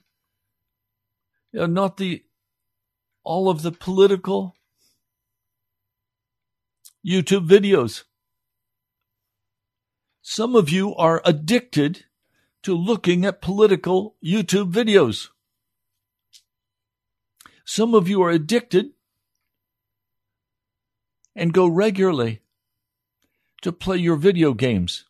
not 1.54 1.98
the 1.98 2.24
all 3.24 3.50
of 3.50 3.62
the 3.62 3.72
political 3.72 4.56
YouTube 7.06 7.48
videos. 7.48 8.04
Some 10.22 10.56
of 10.56 10.70
you 10.70 10.96
are 10.96 11.22
addicted 11.26 12.06
to 12.64 12.76
looking 12.76 13.26
at 13.26 13.42
political 13.42 14.16
YouTube 14.24 14.72
videos. 14.72 15.30
Some 17.66 17.94
of 17.94 18.08
you 18.08 18.22
are 18.22 18.32
addicted 18.32 18.92
and 21.36 21.54
go 21.54 21.68
regularly 21.68 22.42
to 23.62 23.72
play 23.72 23.98
your 23.98 24.16
video 24.16 24.54
games. 24.54 25.06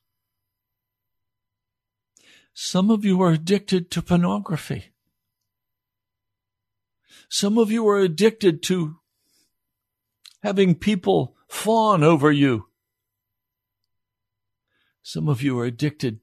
Some 2.53 2.91
of 2.91 3.05
you 3.05 3.21
are 3.21 3.31
addicted 3.31 3.89
to 3.91 4.01
pornography. 4.01 4.91
Some 7.29 7.57
of 7.57 7.71
you 7.71 7.87
are 7.87 7.99
addicted 7.99 8.61
to 8.63 8.97
having 10.43 10.75
people 10.75 11.35
fawn 11.47 12.03
over 12.03 12.31
you. 12.31 12.67
Some 15.01 15.29
of 15.29 15.41
you 15.41 15.57
are 15.59 15.65
addicted 15.65 16.19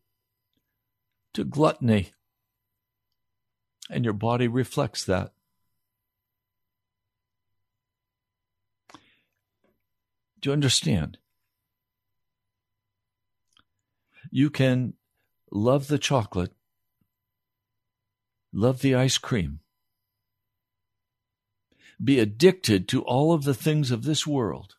to 1.35 1.45
gluttony, 1.45 2.13
and 3.91 4.05
your 4.05 4.15
body 4.15 4.49
reflects 4.49 5.05
that. 5.05 5.33
Do 10.41 10.51
you 10.51 10.53
understand? 10.53 11.19
You 14.31 14.51
can 14.51 14.95
love 15.51 15.89
the 15.89 15.99
chocolate, 15.99 16.53
love 18.53 18.83
the 18.83 18.95
ice 18.95 19.19
cream, 19.19 19.61
be 22.03 22.21
addicted 22.21 22.89
to 22.89 23.03
all 23.03 23.33
of 23.33 23.45
the 23.45 23.55
things 23.55 23.91
of 23.91 24.05
this 24.05 24.27
world, 24.27 24.77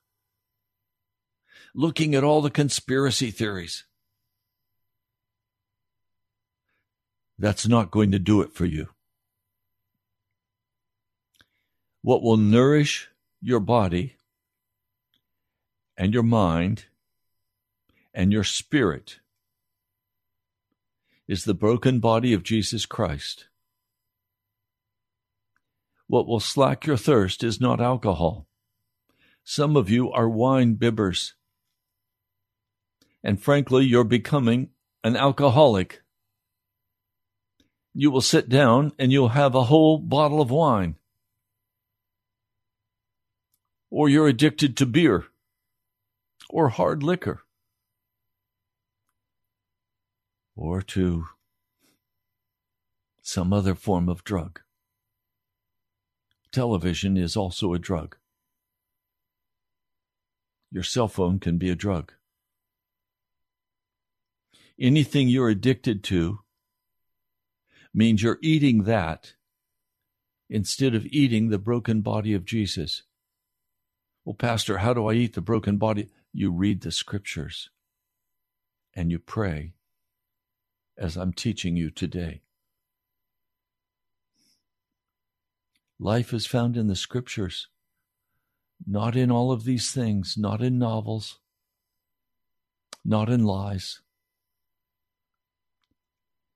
looking 1.73 2.15
at 2.15 2.23
all 2.23 2.41
the 2.41 2.49
conspiracy 2.49 3.31
theories. 3.31 3.85
That's 7.39 7.67
not 7.67 7.89
going 7.89 8.12
to 8.12 8.19
do 8.19 8.41
it 8.41 8.54
for 8.54 8.65
you. 8.65 8.89
What 12.02 12.21
will 12.21 12.38
nourish 12.38 13.10
your 13.41 13.62
body 13.62 14.17
and 15.97 16.13
your 16.13 16.23
mind 16.23 16.86
and 18.13 18.34
your 18.34 18.43
spirit 18.43 19.19
is 21.30 21.45
the 21.45 21.54
broken 21.54 21.99
body 21.99 22.34
of 22.34 22.43
Jesus 22.43 22.86
Christ. 22.86 23.47
What 26.08 26.28
will 26.28 26.39
slack 26.39 26.86
your 26.86 26.97
thirst 26.97 27.43
is 27.43 27.62
not 27.62 27.80
alcohol. 27.80 28.47
Some 29.45 29.78
of 29.78 29.89
you 29.89 30.12
are 30.12 30.28
wine 30.28 30.75
bibbers. 30.75 31.34
And 33.23 33.41
frankly, 33.41 33.86
you're 33.86 34.04
becoming 34.04 34.71
an 35.04 35.15
alcoholic. 35.15 36.02
You 37.99 38.12
will 38.12 38.21
sit 38.21 38.47
down 38.47 38.93
and 38.97 39.12
you'll 39.12 39.35
have 39.35 39.55
a 39.55 39.65
whole 39.65 39.97
bottle 39.97 40.39
of 40.39 40.49
wine. 40.49 40.95
Or 43.89 44.07
you're 44.07 44.29
addicted 44.29 44.77
to 44.77 44.85
beer 44.85 45.25
or 46.49 46.69
hard 46.69 47.03
liquor 47.03 47.41
or 50.55 50.81
to 50.81 51.25
some 53.21 53.51
other 53.51 53.75
form 53.75 54.07
of 54.07 54.23
drug. 54.23 54.62
Television 56.53 57.17
is 57.17 57.35
also 57.35 57.73
a 57.73 57.79
drug. 57.79 58.15
Your 60.71 60.83
cell 60.83 61.09
phone 61.09 61.38
can 61.38 61.57
be 61.57 61.69
a 61.69 61.75
drug. 61.75 62.13
Anything 64.79 65.27
you're 65.27 65.49
addicted 65.49 66.01
to 66.05 66.39
means 67.93 68.21
you're 68.21 68.39
eating 68.41 68.84
that 68.84 69.34
instead 70.49 70.95
of 70.95 71.06
eating 71.08 71.49
the 71.49 71.60
broken 71.60 72.02
body 72.02 72.34
of 72.34 72.45
Jesus. 72.45 73.04
Well, 74.25 74.36
Pastor, 74.36 74.80
how 74.80 74.93
do 74.93 75.08
I 75.08 75.13
eat 75.13 75.34
the 75.34 75.41
broken 75.41 75.78
body? 75.78 76.10
You 76.34 76.52
read 76.52 76.82
the 76.82 76.91
scriptures 76.91 77.69
and 78.95 79.12
you 79.12 79.19
pray 79.19 79.73
as 80.97 81.15
I'm 81.15 81.34
teaching 81.34 81.75
you 81.75 81.89
today. 81.89 82.41
Life 85.99 86.34
is 86.34 86.45
found 86.45 86.78
in 86.78 86.88
the 86.88 86.95
scriptures, 86.95 87.67
not 88.88 89.15
in 89.15 89.32
all 89.32 89.52
of 89.52 89.63
these 89.65 89.91
things, 89.91 90.36
not 90.38 90.62
in 90.62 90.80
novels, 90.80 91.39
not 93.04 93.30
in 93.30 93.43
lies. 93.43 94.02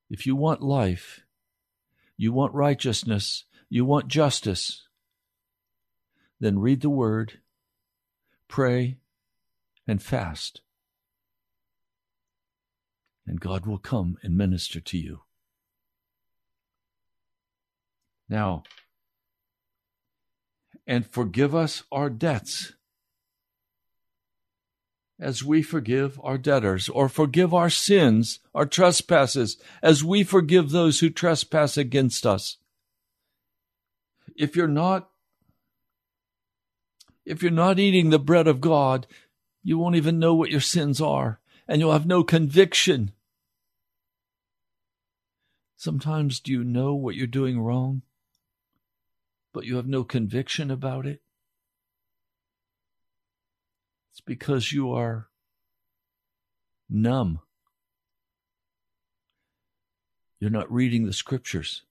If 0.09 0.25
you 0.25 0.35
want 0.35 0.61
life, 0.61 1.22
you 2.23 2.31
want 2.31 2.53
righteousness, 2.53 3.43
you 3.69 3.83
want 3.83 4.07
justice, 4.07 4.87
then 6.39 6.57
read 6.57 6.79
the 6.79 6.89
word, 6.89 7.39
pray, 8.47 8.97
and 9.85 10.01
fast. 10.01 10.61
And 13.27 13.41
God 13.41 13.65
will 13.65 13.77
come 13.77 14.17
and 14.23 14.37
minister 14.37 14.79
to 14.79 14.97
you. 14.97 15.23
Now, 18.29 18.63
and 20.87 21.05
forgive 21.05 21.53
us 21.53 21.83
our 21.91 22.09
debts 22.09 22.71
as 25.23 25.43
we 25.43 25.61
forgive 25.63 26.19
our 26.23 26.37
debtors, 26.37 26.89
or 26.89 27.09
forgive 27.09 27.53
our 27.53 27.69
sins, 27.69 28.39
our 28.53 28.65
trespasses, 28.65 29.57
as 29.81 30.03
we 30.03 30.23
forgive 30.23 30.69
those 30.69 30.99
who 30.99 31.09
trespass 31.09 31.77
against 31.77 32.25
us. 32.25 32.57
If 34.35 34.55
you're 34.55 34.67
not 34.67 35.09
if 37.25 37.41
you're 37.41 37.51
not 37.51 37.79
eating 37.79 38.09
the 38.09 38.19
bread 38.19 38.47
of 38.47 38.59
God, 38.59 39.07
you 39.63 39.77
won't 39.77 39.95
even 39.95 40.19
know 40.19 40.35
what 40.35 40.51
your 40.51 40.59
sins 40.59 40.99
are, 40.99 41.39
and 41.69 41.79
you'll 41.79 41.93
have 41.93 42.05
no 42.05 42.23
conviction. 42.23 43.13
Sometimes 45.77 46.41
do 46.41 46.51
you 46.51 46.65
know 46.65 46.93
what 46.93 47.15
you're 47.15 47.27
doing 47.27 47.61
wrong? 47.61 48.01
but 49.53 49.65
you 49.65 49.75
have 49.77 49.87
no 49.87 50.03
conviction 50.03 50.71
about 50.71 51.05
it, 51.05 51.21
it's 54.13 54.21
because 54.21 54.71
you 54.71 54.91
are 54.91 55.27
numb. 56.87 57.39
You're 60.39 60.51
not 60.51 60.71
reading 60.71 61.07
the 61.07 61.13
scriptures. 61.13 61.81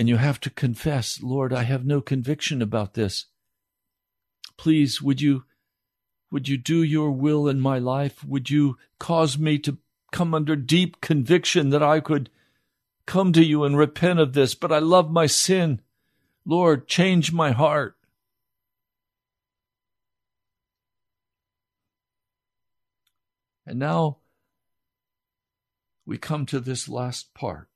And 0.00 0.08
you 0.08 0.16
have 0.16 0.40
to 0.40 0.50
confess, 0.50 1.22
Lord, 1.22 1.52
I 1.52 1.62
have 1.62 1.86
no 1.86 2.00
conviction 2.00 2.60
about 2.60 2.94
this. 2.94 3.26
Please, 4.56 5.00
would 5.00 5.20
you 5.20 5.44
would 6.32 6.48
you 6.48 6.56
do 6.56 6.82
your 6.82 7.12
will 7.12 7.46
in 7.46 7.60
my 7.60 7.78
life? 7.78 8.24
Would 8.24 8.50
you 8.50 8.78
cause 8.98 9.38
me 9.38 9.58
to 9.60 9.78
come 10.10 10.34
under 10.34 10.56
deep 10.56 11.00
conviction 11.00 11.70
that 11.70 11.84
I 11.84 12.00
could 12.00 12.30
come 13.06 13.32
to 13.34 13.44
you 13.44 13.62
and 13.62 13.78
repent 13.78 14.18
of 14.18 14.32
this, 14.32 14.56
but 14.56 14.72
I 14.72 14.80
love 14.80 15.08
my 15.08 15.26
sin. 15.26 15.82
Lord, 16.44 16.88
change 16.88 17.32
my 17.32 17.52
heart. 17.52 17.97
And 23.68 23.78
now 23.78 24.18
we 26.06 26.18
come 26.18 26.46
to 26.46 26.58
this 26.58 26.88
last 26.88 27.34
part. 27.34 27.68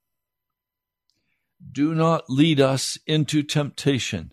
Do 1.71 1.95
not 1.95 2.29
lead 2.29 2.61
us 2.61 2.99
into 3.07 3.43
temptation. 3.43 4.33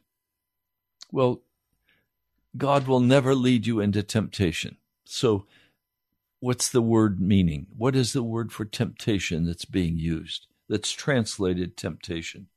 Well, 1.11 1.41
God 2.57 2.87
will 2.87 2.99
never 2.99 3.35
lead 3.35 3.67
you 3.67 3.79
into 3.79 4.01
temptation. 4.01 4.77
So, 5.05 5.45
what's 6.39 6.69
the 6.69 6.81
word 6.81 7.19
meaning? 7.19 7.67
What 7.75 7.95
is 7.95 8.13
the 8.13 8.23
word 8.23 8.51
for 8.51 8.65
temptation 8.65 9.45
that's 9.45 9.65
being 9.65 9.97
used? 9.97 10.47
that's 10.69 10.91
translated 10.91 11.75
temptation? 11.75 12.47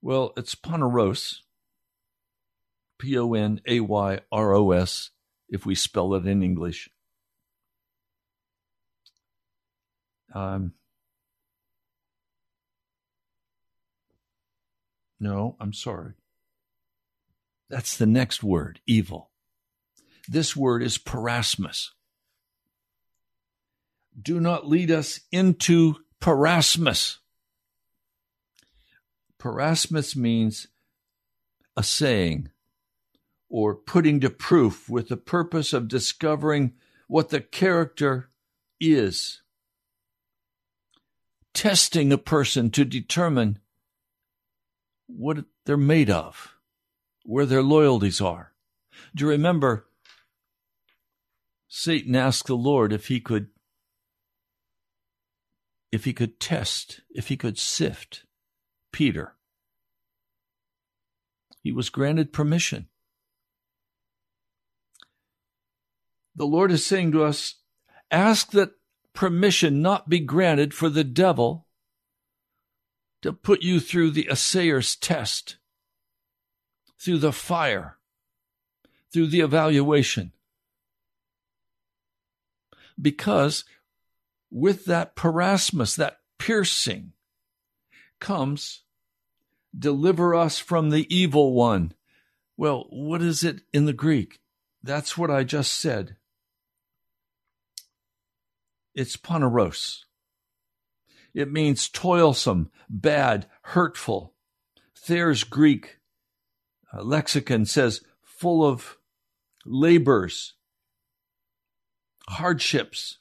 Well, 0.00 0.32
it's 0.36 0.54
poneros, 0.54 1.38
P 2.98 3.18
O 3.18 3.34
N 3.34 3.60
A 3.66 3.80
Y 3.80 4.20
R 4.30 4.54
O 4.54 4.70
S, 4.70 5.10
if 5.48 5.66
we 5.66 5.74
spell 5.74 6.14
it 6.14 6.26
in 6.26 6.42
English. 6.42 6.90
Um, 10.34 10.72
no, 15.18 15.56
I'm 15.58 15.72
sorry. 15.72 16.14
That's 17.70 17.96
the 17.96 18.06
next 18.06 18.42
word, 18.42 18.80
evil. 18.86 19.30
This 20.28 20.54
word 20.54 20.82
is 20.82 20.98
peirasmos 20.98 21.90
do 24.20 24.40
not 24.40 24.66
lead 24.66 24.90
us 24.90 25.20
into 25.30 25.96
peirasmos. 26.20 27.18
Peirasmos 29.38 30.16
means 30.16 30.66
a 31.76 31.82
saying 31.82 32.50
or 33.48 33.74
putting 33.74 34.20
to 34.20 34.30
proof 34.30 34.88
with 34.88 35.08
the 35.08 35.16
purpose 35.16 35.72
of 35.72 35.88
discovering 35.88 36.74
what 37.06 37.30
the 37.30 37.40
character 37.40 38.30
is. 38.80 39.42
Testing 41.54 42.12
a 42.12 42.18
person 42.18 42.70
to 42.70 42.84
determine 42.84 43.58
what 45.06 45.44
they're 45.64 45.76
made 45.76 46.10
of, 46.10 46.54
where 47.24 47.46
their 47.46 47.62
loyalties 47.62 48.20
are. 48.20 48.52
Do 49.14 49.24
you 49.24 49.30
remember 49.30 49.86
Satan 51.68 52.16
asked 52.16 52.46
the 52.46 52.56
Lord 52.56 52.92
if 52.92 53.06
he 53.08 53.20
could 53.20 53.48
if 55.90 56.04
he 56.04 56.12
could 56.12 56.38
test, 56.40 57.00
if 57.10 57.28
he 57.28 57.36
could 57.36 57.58
sift 57.58 58.24
Peter. 58.92 59.34
He 61.62 61.72
was 61.72 61.88
granted 61.88 62.32
permission. 62.32 62.88
The 66.38 66.46
Lord 66.46 66.70
is 66.70 66.86
saying 66.86 67.10
to 67.12 67.24
us, 67.24 67.56
ask 68.12 68.52
that 68.52 68.70
permission 69.12 69.82
not 69.82 70.08
be 70.08 70.20
granted 70.20 70.72
for 70.72 70.88
the 70.88 71.02
devil 71.02 71.66
to 73.22 73.32
put 73.32 73.62
you 73.62 73.80
through 73.80 74.12
the 74.12 74.28
assayer's 74.30 74.94
test, 74.94 75.56
through 76.96 77.18
the 77.18 77.32
fire, 77.32 77.96
through 79.12 79.26
the 79.26 79.40
evaluation. 79.40 80.30
Because 83.02 83.64
with 84.48 84.84
that 84.84 85.16
peirasmos, 85.16 85.96
that 85.96 86.20
piercing, 86.38 87.14
comes, 88.20 88.84
deliver 89.76 90.36
us 90.36 90.60
from 90.60 90.90
the 90.90 91.12
evil 91.12 91.52
one. 91.52 91.94
Well, 92.56 92.86
what 92.90 93.22
is 93.22 93.42
it 93.42 93.62
in 93.72 93.86
the 93.86 93.92
Greek? 93.92 94.38
That's 94.84 95.18
what 95.18 95.32
I 95.32 95.42
just 95.42 95.74
said. 95.74 96.14
It's 98.98 99.16
poneros. 99.16 100.06
It 101.32 101.52
means 101.52 101.88
toilsome, 101.88 102.72
bad, 102.90 103.46
hurtful. 103.62 104.34
Thayer's 104.96 105.44
Greek 105.44 106.00
uh, 106.92 107.04
lexicon 107.04 107.64
says 107.64 108.00
full 108.24 108.66
of 108.66 108.96
labors, 109.64 110.54
hardships, 112.28 113.18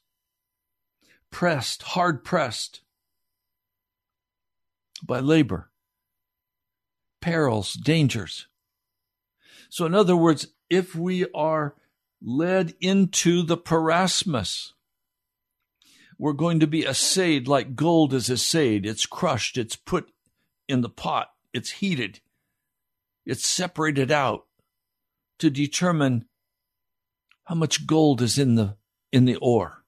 pressed, 1.29 1.83
hard 1.83 2.23
pressed 2.23 2.81
by 5.03 5.19
labor, 5.19 5.69
perils, 7.21 7.73
dangers. 7.73 8.47
So, 9.69 9.85
in 9.85 9.93
other 9.93 10.17
words, 10.17 10.47
if 10.71 10.95
we 10.95 11.27
are 11.35 11.75
led 12.19 12.73
into 12.81 13.43
the 13.43 13.57
peirasmos, 13.57 14.71
we're 16.17 16.33
going 16.33 16.59
to 16.59 16.67
be 16.67 16.85
assayed 16.85 17.47
like 17.47 17.75
gold 17.75 18.13
is 18.13 18.29
assayed. 18.29 18.85
It's 18.85 19.05
crushed, 19.05 19.57
it's 19.57 19.75
put 19.75 20.09
in 20.67 20.81
the 20.81 20.89
pot, 20.89 21.31
it's 21.53 21.71
heated, 21.71 22.19
it's 23.25 23.45
separated 23.45 24.11
out 24.11 24.45
to 25.39 25.49
determine 25.49 26.25
how 27.45 27.55
much 27.55 27.87
gold 27.87 28.21
is 28.21 28.37
in 28.37 28.55
the 28.55 28.75
in 29.11 29.25
the 29.25 29.37
ore. 29.37 29.83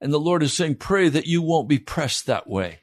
And 0.00 0.12
the 0.12 0.20
Lord 0.20 0.42
is 0.42 0.52
saying, 0.52 0.76
pray 0.76 1.08
that 1.08 1.26
you 1.26 1.42
won't 1.42 1.68
be 1.68 1.78
pressed 1.78 2.26
that 2.26 2.46
way. 2.46 2.78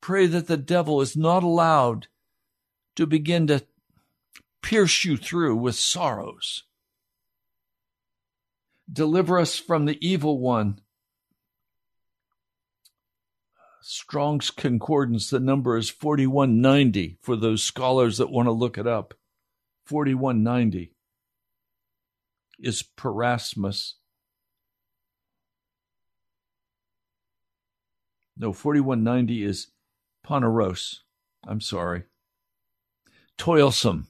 Pray 0.00 0.26
that 0.26 0.46
the 0.46 0.56
devil 0.56 1.00
is 1.00 1.16
not 1.16 1.42
allowed 1.42 2.08
to 2.96 3.06
begin 3.06 3.46
to 3.48 3.64
pierce 4.62 5.04
you 5.04 5.16
through 5.16 5.56
with 5.56 5.74
sorrows. 5.74 6.64
Deliver 8.92 9.38
us 9.38 9.58
from 9.58 9.86
the 9.86 9.98
evil 10.06 10.38
one. 10.38 10.80
Strong's 13.80 14.50
Concordance, 14.50 15.28
the 15.28 15.40
number 15.40 15.76
is 15.76 15.90
4190 15.90 17.18
for 17.20 17.36
those 17.36 17.62
scholars 17.62 18.18
that 18.18 18.30
want 18.30 18.46
to 18.46 18.52
look 18.52 18.78
it 18.78 18.86
up. 18.86 19.14
4190 19.84 20.92
is 22.58 22.82
Peirasmos. 22.96 23.94
No, 28.36 28.52
4190 28.52 29.44
is 29.44 29.68
Poneros. 30.26 31.00
I'm 31.46 31.60
sorry. 31.60 32.04
Toilsome. 33.38 34.06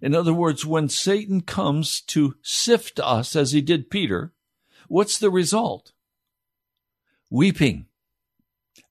In 0.00 0.14
other 0.14 0.32
words, 0.32 0.64
when 0.64 0.88
Satan 0.88 1.42
comes 1.42 2.00
to 2.02 2.36
sift 2.42 2.98
us 3.00 3.36
as 3.36 3.52
he 3.52 3.60
did 3.60 3.90
Peter, 3.90 4.32
what's 4.88 5.18
the 5.18 5.30
result? 5.30 5.92
Weeping, 7.30 7.86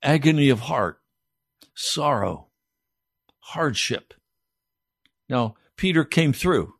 agony 0.04 0.50
of 0.50 0.62
heart, 0.62 1.00
sorrow, 1.74 2.48
hardship. 3.40 4.14
Now, 5.28 5.56
Peter 5.76 6.04
came 6.04 6.34
through. 6.34 6.76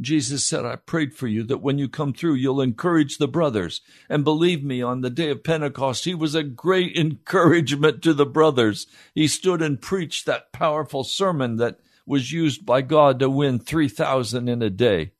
Jesus 0.00 0.46
said, 0.46 0.64
I 0.64 0.76
prayed 0.76 1.14
for 1.14 1.28
you 1.28 1.42
that 1.44 1.62
when 1.62 1.78
you 1.78 1.88
come 1.88 2.12
through, 2.12 2.34
you'll 2.34 2.60
encourage 2.60 3.18
the 3.18 3.28
brothers. 3.28 3.82
And 4.08 4.24
believe 4.24 4.64
me, 4.64 4.82
on 4.82 5.00
the 5.00 5.10
day 5.10 5.30
of 5.30 5.44
Pentecost, 5.44 6.04
he 6.04 6.14
was 6.14 6.34
a 6.34 6.42
great 6.42 6.96
encouragement 6.96 8.02
to 8.02 8.14
the 8.14 8.26
brothers. 8.26 8.86
He 9.14 9.28
stood 9.28 9.62
and 9.62 9.80
preached 9.80 10.26
that 10.26 10.52
powerful 10.52 11.04
sermon 11.04 11.56
that 11.56 11.78
was 12.06 12.32
used 12.32 12.66
by 12.66 12.82
God 12.82 13.18
to 13.20 13.30
win 13.30 13.58
3,000 13.58 14.48
in 14.48 14.62
a 14.62 14.70
day. 14.70 15.12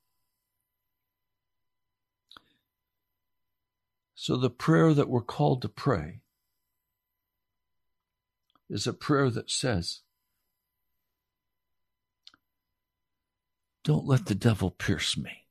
So 4.15 4.37
the 4.37 4.51
prayer 4.51 4.95
that 4.95 5.09
we're 5.09 5.21
called 5.21 5.63
to 5.63 5.69
pray 5.69 6.21
is 8.71 8.87
a 8.87 8.93
prayer 8.93 9.31
that 9.31 9.51
says, 9.51 10.01
Don't 13.85 14.07
let 14.07 14.27
the 14.27 14.35
devil 14.35 14.71
pierce 14.71 15.17
me. 15.17 15.47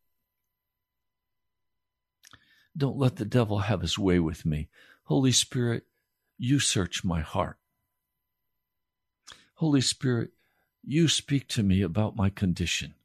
Don't 2.77 2.97
let 2.97 3.17
the 3.17 3.25
devil 3.25 3.59
have 3.59 3.81
his 3.81 3.99
way 3.99 4.19
with 4.19 4.45
me. 4.45 4.69
Holy 5.03 5.33
Spirit, 5.33 5.83
you 6.37 6.59
search 6.59 7.03
my 7.03 7.19
heart. 7.19 7.57
Holy 9.55 9.81
Spirit, 9.81 10.31
you 10.83 11.07
speak 11.07 11.47
to 11.49 11.63
me 11.63 11.81
about 11.81 12.15
my 12.15 12.29
condition. 12.29 12.95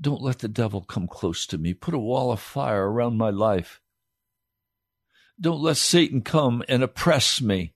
Don't 0.00 0.22
let 0.22 0.38
the 0.38 0.48
devil 0.48 0.80
come 0.80 1.08
close 1.08 1.46
to 1.46 1.58
me. 1.58 1.74
Put 1.74 1.94
a 1.94 1.98
wall 1.98 2.30
of 2.30 2.40
fire 2.40 2.88
around 2.88 3.18
my 3.18 3.30
life. 3.30 3.80
Don't 5.40 5.60
let 5.60 5.76
Satan 5.76 6.22
come 6.22 6.62
and 6.68 6.82
oppress 6.82 7.40
me. 7.40 7.74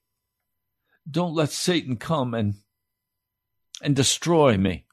Don't 1.09 1.33
let 1.33 1.49
Satan 1.49 1.97
come 1.97 2.33
and, 2.33 2.55
and 3.81 3.95
destroy 3.95 4.57
me. 4.57 4.85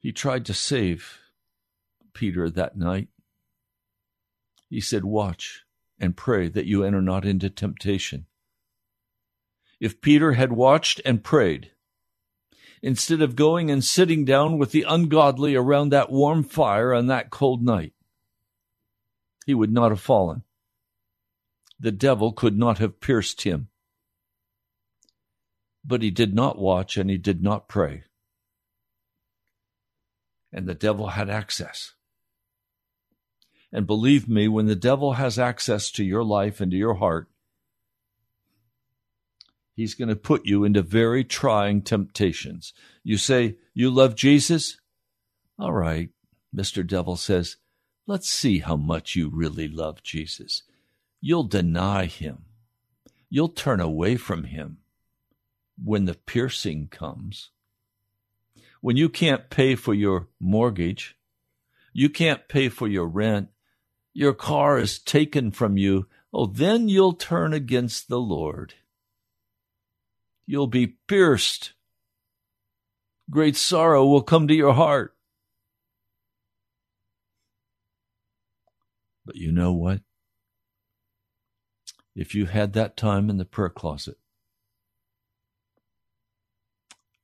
He 0.00 0.12
tried 0.12 0.46
to 0.46 0.54
save 0.54 1.18
Peter 2.14 2.48
that 2.50 2.76
night. 2.76 3.08
He 4.68 4.80
said, 4.80 5.04
Watch 5.04 5.64
and 5.98 6.16
pray 6.16 6.48
that 6.48 6.66
you 6.66 6.84
enter 6.84 7.02
not 7.02 7.24
into 7.24 7.50
temptation. 7.50 8.26
If 9.80 10.00
Peter 10.00 10.32
had 10.32 10.52
watched 10.52 11.00
and 11.04 11.22
prayed, 11.22 11.70
instead 12.82 13.22
of 13.22 13.36
going 13.36 13.70
and 13.70 13.84
sitting 13.84 14.24
down 14.24 14.58
with 14.58 14.72
the 14.72 14.84
ungodly 14.88 15.54
around 15.54 15.90
that 15.90 16.10
warm 16.10 16.42
fire 16.42 16.92
on 16.92 17.06
that 17.06 17.30
cold 17.30 17.62
night, 17.62 17.92
he 19.46 19.54
would 19.54 19.72
not 19.72 19.90
have 19.90 20.00
fallen. 20.00 20.42
The 21.80 21.92
devil 21.92 22.32
could 22.32 22.58
not 22.58 22.78
have 22.78 23.00
pierced 23.00 23.42
him. 23.42 23.68
But 25.84 26.02
he 26.02 26.10
did 26.10 26.34
not 26.34 26.58
watch 26.58 26.96
and 26.96 27.08
he 27.08 27.16
did 27.16 27.42
not 27.42 27.68
pray 27.68 28.04
and 30.52 30.66
the 30.66 30.74
devil 30.74 31.08
had 31.08 31.28
access. 31.28 31.94
And 33.72 33.86
believe 33.86 34.28
me, 34.28 34.48
when 34.48 34.66
the 34.66 34.74
devil 34.74 35.14
has 35.14 35.38
access 35.38 35.90
to 35.92 36.04
your 36.04 36.24
life 36.24 36.60
and 36.60 36.70
to 36.70 36.76
your 36.76 36.94
heart, 36.94 37.28
he's 39.78 39.94
going 39.94 40.08
to 40.08 40.16
put 40.16 40.44
you 40.44 40.64
into 40.64 40.82
very 40.82 41.24
trying 41.24 41.80
temptations. 41.80 42.74
You 43.02 43.16
say, 43.16 43.56
You 43.72 43.90
love 43.90 44.14
Jesus? 44.14 44.78
All 45.58 45.72
right, 45.72 46.10
Mr. 46.54 46.86
Devil 46.86 47.16
says, 47.16 47.56
Let's 48.06 48.28
see 48.28 48.58
how 48.58 48.76
much 48.76 49.16
you 49.16 49.30
really 49.30 49.68
love 49.68 50.02
Jesus. 50.02 50.62
You'll 51.20 51.44
deny 51.44 52.06
him, 52.06 52.44
you'll 53.30 53.48
turn 53.48 53.80
away 53.80 54.16
from 54.16 54.44
him 54.44 54.78
when 55.82 56.04
the 56.04 56.14
piercing 56.14 56.88
comes 56.88 57.50
when 58.80 58.96
you 58.96 59.08
can't 59.08 59.50
pay 59.50 59.74
for 59.74 59.94
your 59.94 60.28
mortgage, 60.40 61.16
you 61.92 62.08
can't 62.08 62.48
pay 62.48 62.68
for 62.68 62.86
your 62.86 63.06
rent, 63.06 63.48
your 64.12 64.34
car 64.34 64.78
is 64.78 64.98
taken 64.98 65.50
from 65.50 65.76
you, 65.76 66.06
oh, 66.32 66.46
then 66.46 66.88
you'll 66.88 67.14
turn 67.14 67.52
against 67.52 68.08
the 68.08 68.20
Lord. 68.20 68.74
You'll 70.50 70.66
be 70.66 70.94
pierced. 71.06 71.74
Great 73.30 73.54
sorrow 73.54 74.06
will 74.06 74.22
come 74.22 74.48
to 74.48 74.54
your 74.54 74.72
heart. 74.72 75.14
But 79.26 79.36
you 79.36 79.52
know 79.52 79.74
what? 79.74 80.00
If 82.16 82.34
you 82.34 82.46
had 82.46 82.72
that 82.72 82.96
time 82.96 83.28
in 83.28 83.36
the 83.36 83.44
prayer 83.44 83.68
closet, 83.68 84.16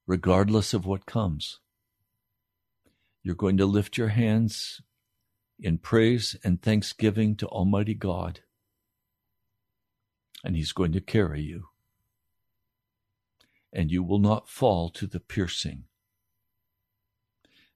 regardless 0.06 0.74
of 0.74 0.84
what 0.84 1.06
comes. 1.06 1.60
You're 3.22 3.34
going 3.34 3.56
to 3.56 3.64
lift 3.64 3.96
your 3.96 4.08
hands 4.08 4.82
in 5.58 5.78
praise 5.78 6.36
and 6.44 6.60
thanksgiving 6.60 7.36
to 7.36 7.46
Almighty 7.46 7.94
God, 7.94 8.40
and 10.44 10.54
He's 10.54 10.72
going 10.72 10.92
to 10.92 11.00
carry 11.00 11.40
you 11.40 11.68
and 13.74 13.90
you 13.90 14.04
will 14.04 14.20
not 14.20 14.48
fall 14.48 14.88
to 14.88 15.06
the 15.06 15.18
piercing. 15.18 15.82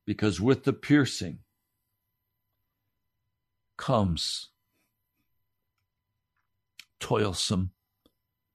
Because 0.07 0.41
with 0.41 0.63
the 0.63 0.73
piercing 0.73 1.41
comes 3.77 4.51
toilsome, 7.01 7.73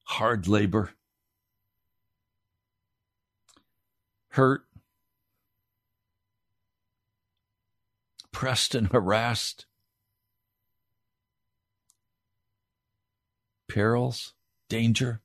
hard 0.05 0.47
labor, 0.47 0.91
hurt, 4.29 4.63
pressed 8.31 8.73
and 8.73 8.91
harassed, 8.91 9.65
perils, 13.67 14.33
danger. 14.69 15.21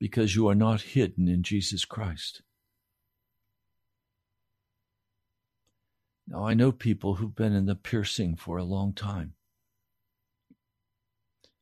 Because 0.00 0.34
you 0.34 0.48
are 0.48 0.54
not 0.54 0.80
hidden 0.80 1.28
in 1.28 1.42
Jesus 1.42 1.84
Christ. 1.84 2.40
Now, 6.26 6.46
I 6.46 6.54
know 6.54 6.72
people 6.72 7.16
who've 7.16 7.34
been 7.34 7.52
in 7.52 7.66
the 7.66 7.74
piercing 7.74 8.34
for 8.36 8.56
a 8.56 8.64
long 8.64 8.94
time. 8.94 9.34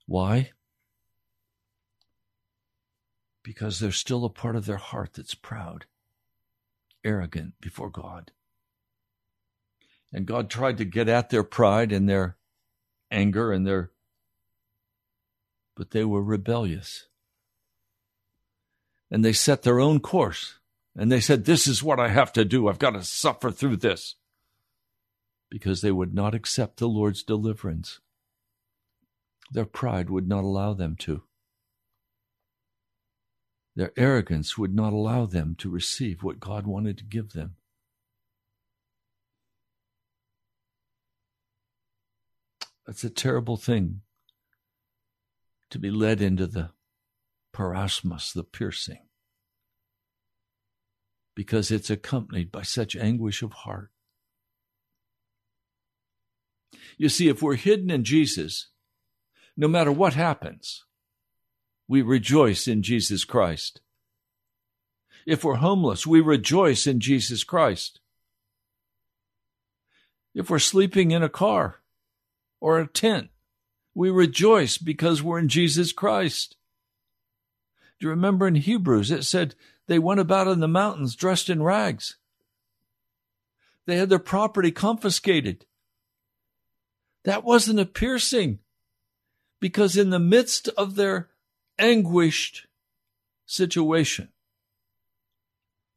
Why? 0.07 0.53
Because 3.43 3.80
there's 3.80 3.97
still 3.97 4.24
a 4.24 4.30
part 4.30 4.57
of 4.57 4.66
their 4.66 4.76
heart 4.76 5.14
that's 5.14 5.34
proud, 5.34 5.86
arrogant 7.03 7.55
before 7.61 7.91
God. 7.91 8.30
And 10.12 10.26
God 10.26 10.49
tried 10.49 10.78
to 10.78 10.84
get 10.84 11.09
at 11.09 11.30
their 11.30 11.45
pride 11.45 11.91
and 11.91 12.09
their 12.09 12.36
anger 13.11 13.53
and 13.53 13.66
their, 13.66 13.91
but 15.74 15.91
they 15.91 16.05
were 16.05 16.22
rebellious. 16.22 17.09
And 19.11 19.24
they 19.24 19.32
set 19.32 19.62
their 19.62 19.80
own 19.80 20.00
course. 20.00 20.59
And 20.96 21.11
they 21.11 21.20
said, 21.20 21.44
This 21.44 21.66
is 21.66 21.82
what 21.82 22.00
I 22.00 22.09
have 22.09 22.32
to 22.34 22.44
do. 22.44 22.68
I've 22.68 22.78
got 22.78 22.90
to 22.90 23.02
suffer 23.02 23.50
through 23.50 23.76
this 23.76 24.16
because 25.50 25.80
they 25.80 25.92
would 25.92 26.14
not 26.14 26.34
accept 26.34 26.76
the 26.76 26.88
Lord's 26.88 27.22
deliverance. 27.22 28.00
Their 29.50 29.64
pride 29.64 30.11
would 30.11 30.28
not 30.28 30.44
allow 30.44 30.74
them 30.74 30.96
to. 31.00 31.22
Their 33.74 33.92
arrogance 33.96 34.59
would 34.59 34.74
not 34.74 34.92
allow 34.92 35.24
them 35.24 35.54
to 35.59 35.70
receive 35.70 36.22
what 36.22 36.40
God 36.40 36.66
wanted 36.66 36.98
to 36.98 37.04
give 37.04 37.32
them. 37.32 37.54
That's 42.86 43.04
a 43.04 43.11
terrible 43.11 43.56
thing 43.56 44.00
to 45.70 45.78
be 45.78 45.90
led 45.90 46.20
into 46.20 46.46
the 46.46 46.70
peirasmos, 47.59 48.32
the 48.32 48.44
piercing, 48.44 49.00
because 51.34 51.70
it's 51.70 51.90
accompanied 51.90 52.52
by 52.52 52.62
such 52.62 52.94
anguish 52.94 53.42
of 53.42 53.52
heart. 53.52 53.90
You 56.96 57.09
see, 57.09 57.28
if 57.28 57.42
we're 57.42 57.56
hidden 57.56 57.90
in 57.90 58.04
Jesus, 58.04 58.68
no 59.56 59.66
matter 59.66 59.90
what 59.90 60.14
happens, 60.14 60.84
we 61.88 62.02
rejoice 62.02 62.68
in 62.68 62.82
Jesus 62.82 63.24
Christ. 63.24 63.80
If 65.26 65.42
we're 65.42 65.56
homeless, 65.56 66.06
we 66.06 66.20
rejoice 66.20 66.86
in 66.86 67.00
Jesus 67.00 67.42
Christ. 67.42 68.00
If 70.34 70.48
we're 70.48 70.61
sleeping 70.61 71.11
in 71.11 71.22
a 71.22 71.28
car 71.28 71.80
or 72.61 72.78
a 72.78 72.86
tent, 72.86 73.30
we 73.94 74.11
rejoice 74.11 74.78
because 74.78 75.22
we're 75.22 75.40
in 75.40 75.48
Jesus 75.48 75.92
Christ. 75.92 76.54
Do 77.99 78.07
you 78.07 78.11
remember 78.11 78.46
in 78.46 78.55
Hebrews 78.55 79.11
it 79.11 79.24
said 79.24 79.55
they 79.86 79.99
went 79.99 80.20
about 80.20 80.49
in 80.49 80.61
the 80.61 80.68
mountains 80.68 81.16
dressed 81.16 81.51
in 81.51 81.62
rags? 81.62 82.16
They 83.86 83.96
had 83.96 84.09
their 84.09 84.18
property 84.18 84.70
confiscated. 84.70 85.64
That 87.24 87.44
wasn't 87.44 87.80
a 87.80 87.86
piercing 87.86 88.61
because 89.61 89.96
in 89.96 90.11
the 90.11 90.18
midst 90.18 90.68
of 90.68 90.94
their 90.94 91.30
anguished 91.78 92.66
situation, 93.46 94.28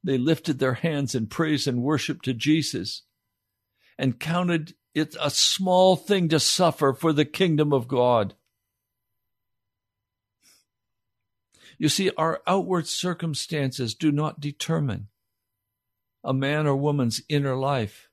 they 0.03 0.17
lifted 0.17 0.57
their 0.57 0.75
hands 0.75 1.13
in 1.13 1.27
praise 1.27 1.67
and 1.67 1.83
worship 1.83 2.21
to 2.23 2.33
Jesus 2.33 3.03
and 3.97 4.19
counted 4.19 4.73
it 4.95 5.15
a 5.21 5.29
small 5.29 5.95
thing 5.95 6.27
to 6.29 6.39
suffer 6.39 6.93
for 6.93 7.13
the 7.13 7.25
kingdom 7.25 7.71
of 7.71 7.87
God. 7.87 8.33
You 11.81 11.89
see, 11.89 12.11
our 12.15 12.43
outward 12.45 12.87
circumstances 12.87 13.95
do 13.95 14.11
not 14.11 14.39
determine 14.39 15.07
a 16.23 16.31
man 16.31 16.67
or 16.67 16.75
woman's 16.75 17.23
inner 17.27 17.55
life. 17.55 18.07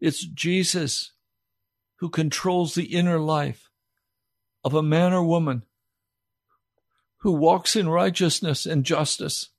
It's 0.00 0.26
Jesus 0.26 1.12
who 2.00 2.08
controls 2.08 2.74
the 2.74 2.86
inner 2.86 3.20
life 3.20 3.70
of 4.64 4.74
a 4.74 4.82
man 4.82 5.12
or 5.12 5.22
woman 5.22 5.62
who 7.18 7.30
walks 7.30 7.76
in 7.76 7.88
righteousness 7.88 8.66
and 8.66 8.82
justice, 8.82 9.50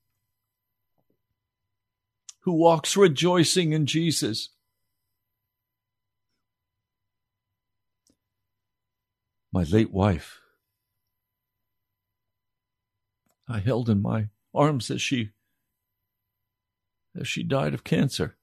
who 2.41 2.51
walks 2.51 2.97
rejoicing 2.97 3.71
in 3.71 3.85
Jesus. 3.85 4.49
My 9.53 9.63
late 9.63 9.93
wife, 9.93 10.41
I 13.47 13.59
held 13.59 13.89
in 13.89 14.01
my 14.01 14.29
arms 14.53 14.89
as 14.89 15.01
she 15.01 15.31
as 17.17 17.27
she 17.27 17.43
died 17.43 17.73
of 17.73 17.83
cancer. 17.83 18.35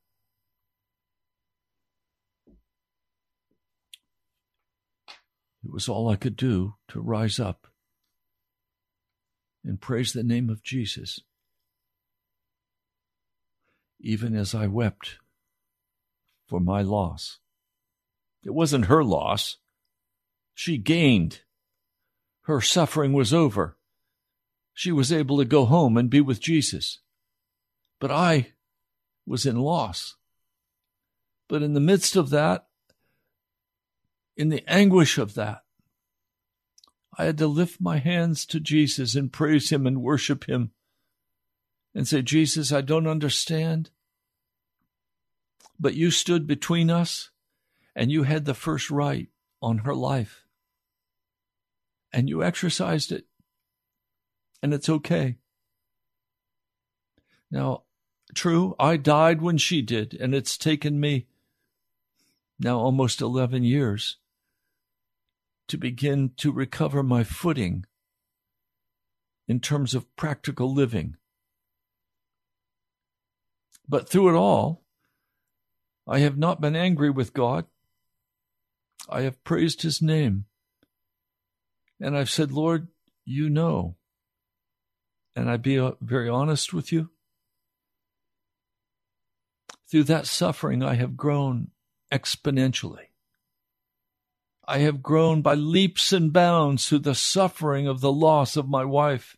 It 5.64 5.70
was 5.70 5.88
all 5.88 6.08
I 6.08 6.16
could 6.16 6.36
do 6.36 6.74
to 6.88 7.00
rise 7.00 7.38
up 7.38 7.68
and 9.64 9.80
praise 9.80 10.12
the 10.12 10.24
name 10.24 10.50
of 10.50 10.62
Jesus, 10.62 11.20
even 14.00 14.34
as 14.34 14.54
I 14.54 14.66
wept 14.66 15.18
for 16.48 16.58
my 16.58 16.82
loss. 16.82 17.38
It 18.44 18.50
wasn't 18.50 18.86
her 18.86 19.04
loss. 19.04 19.58
She 20.54 20.78
gained. 20.78 21.42
Her 22.42 22.60
suffering 22.60 23.12
was 23.12 23.32
over. 23.32 23.76
She 24.74 24.92
was 24.92 25.12
able 25.12 25.38
to 25.38 25.44
go 25.44 25.64
home 25.66 25.96
and 25.96 26.08
be 26.10 26.20
with 26.20 26.40
Jesus. 26.40 27.00
But 28.00 28.10
I 28.10 28.52
was 29.26 29.46
in 29.46 29.60
loss. 29.60 30.16
But 31.48 31.62
in 31.62 31.74
the 31.74 31.80
midst 31.80 32.16
of 32.16 32.30
that, 32.30 32.66
in 34.36 34.48
the 34.48 34.64
anguish 34.66 35.18
of 35.18 35.34
that, 35.34 35.62
I 37.18 37.24
had 37.24 37.38
to 37.38 37.46
lift 37.46 37.80
my 37.80 37.98
hands 37.98 38.46
to 38.46 38.58
Jesus 38.58 39.14
and 39.14 39.32
praise 39.32 39.70
Him 39.70 39.86
and 39.86 40.02
worship 40.02 40.48
Him 40.48 40.72
and 41.94 42.08
say, 42.08 42.22
Jesus, 42.22 42.72
I 42.72 42.80
don't 42.80 43.06
understand, 43.06 43.90
but 45.78 45.94
you 45.94 46.10
stood 46.10 46.46
between 46.46 46.90
us 46.90 47.30
and 47.94 48.10
you 48.10 48.22
had 48.22 48.46
the 48.46 48.54
first 48.54 48.90
right 48.90 49.28
on 49.60 49.78
her 49.78 49.94
life. 49.94 50.44
And 52.12 52.28
you 52.28 52.42
exercised 52.42 53.12
it. 53.12 53.26
And 54.62 54.72
it's 54.72 54.88
okay. 54.88 55.36
Now, 57.50 57.82
true, 58.34 58.74
I 58.78 58.96
died 58.96 59.42
when 59.42 59.58
she 59.58 59.82
did, 59.82 60.14
and 60.14 60.34
it's 60.34 60.56
taken 60.56 61.00
me 61.00 61.26
now 62.58 62.78
almost 62.78 63.20
11 63.20 63.64
years 63.64 64.18
to 65.68 65.76
begin 65.76 66.30
to 66.36 66.52
recover 66.52 67.02
my 67.02 67.24
footing 67.24 67.84
in 69.48 69.60
terms 69.60 69.94
of 69.94 70.14
practical 70.16 70.72
living. 70.72 71.16
But 73.88 74.08
through 74.08 74.30
it 74.30 74.38
all, 74.38 74.84
I 76.06 76.20
have 76.20 76.38
not 76.38 76.60
been 76.60 76.76
angry 76.76 77.10
with 77.10 77.34
God. 77.34 77.66
I 79.08 79.22
have 79.22 79.42
praised 79.44 79.82
his 79.82 80.00
name. 80.00 80.46
And 82.00 82.16
I've 82.16 82.30
said, 82.30 82.52
Lord, 82.52 82.88
you 83.24 83.50
know. 83.50 83.96
And 85.34 85.50
I 85.50 85.56
be 85.56 85.78
uh, 85.78 85.92
very 86.00 86.28
honest 86.28 86.72
with 86.72 86.92
you. 86.92 87.10
Through 89.90 90.04
that 90.04 90.26
suffering, 90.26 90.82
I 90.82 90.94
have 90.94 91.16
grown 91.16 91.70
exponentially. 92.12 93.08
I 94.66 94.78
have 94.78 95.02
grown 95.02 95.42
by 95.42 95.54
leaps 95.54 96.12
and 96.12 96.32
bounds 96.32 96.88
through 96.88 97.00
the 97.00 97.14
suffering 97.14 97.86
of 97.86 98.00
the 98.00 98.12
loss 98.12 98.56
of 98.56 98.68
my 98.68 98.84
wife. 98.84 99.36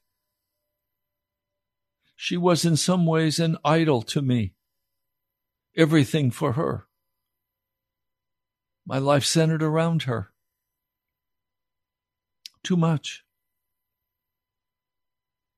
She 2.14 2.36
was 2.36 2.64
in 2.64 2.76
some 2.76 3.06
ways 3.06 3.40
an 3.40 3.56
idol 3.64 4.02
to 4.02 4.22
me, 4.22 4.54
everything 5.76 6.30
for 6.30 6.52
her. 6.52 6.86
My 8.86 8.98
life 8.98 9.24
centered 9.24 9.62
around 9.62 10.02
her. 10.02 10.30
Too 12.62 12.76
much. 12.76 13.23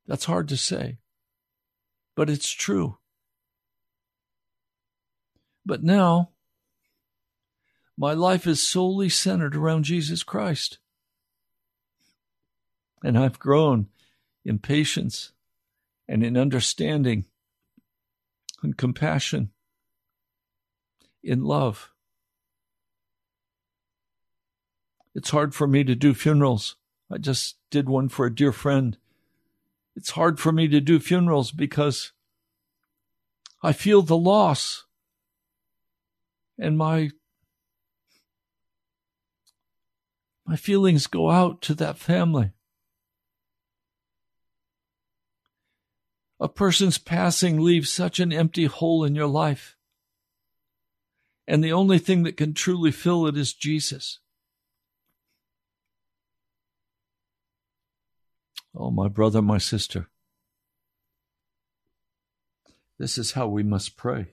That's 0.07 0.27
hard 0.27 0.49
to 0.49 0.57
say, 0.57 0.99
but 2.15 2.31
it's 2.31 2.51
true. 2.51 2.99
But 5.65 5.83
now, 5.83 6.31
my 7.99 8.13
life 8.13 8.47
is 8.47 8.63
solely 8.63 9.09
centered 9.09 9.57
around 9.57 9.85
Jesus 9.85 10.23
Christ. 10.23 10.79
And 13.03 13.19
I've 13.19 13.39
grown 13.39 13.89
in 14.45 14.59
patience 14.59 15.33
and 16.09 16.23
in 16.23 16.37
understanding 16.37 17.25
and 18.63 18.77
compassion, 18.77 19.51
in 21.23 21.43
love. 21.43 21.91
It's 25.15 25.31
hard 25.31 25.55
for 25.55 25.67
me 25.67 25.83
to 25.85 25.95
do 25.95 26.15
funerals. 26.15 26.77
I 27.11 27.19
just 27.19 27.57
did 27.71 27.89
one 27.89 28.09
for 28.09 28.27
a 28.27 28.35
dear 28.35 28.53
friend. 28.53 28.97
It's 29.97 30.11
hard 30.11 30.39
for 30.39 30.53
me 30.53 30.69
to 30.69 30.81
do 30.81 31.01
funerals 31.01 31.51
because 31.51 32.13
I 33.63 33.73
feel 33.73 34.03
the 34.03 34.17
loss. 34.17 34.85
And 36.59 36.77
my 36.77 37.11
my 40.47 40.57
feelings 40.57 41.07
go 41.07 41.31
out 41.31 41.61
to 41.63 41.75
that 41.75 41.99
family. 41.99 42.53
A 46.39 46.49
person's 46.49 46.99
passing 46.99 47.61
leaves 47.61 47.91
such 47.91 48.21
an 48.21 48.33
empty 48.33 48.67
hole 48.67 49.03
in 49.03 49.15
your 49.15 49.27
life. 49.27 49.77
And 51.49 51.65
the 51.65 51.73
only 51.73 51.99
thing 51.99 52.25
that 52.25 52.37
can 52.37 52.53
truly 52.53 52.93
fill 52.93 53.27
it 53.27 53.37
is 53.37 53.55
Jesus. 53.55 54.21
Oh, 58.77 58.91
my 58.91 59.09
brother, 59.09 59.41
my 59.41 59.59
sister. 59.59 60.09
This 62.99 63.17
is 63.17 63.33
how 63.33 63.47
we 63.47 63.63
must 63.63 63.97
pray. 63.97 64.29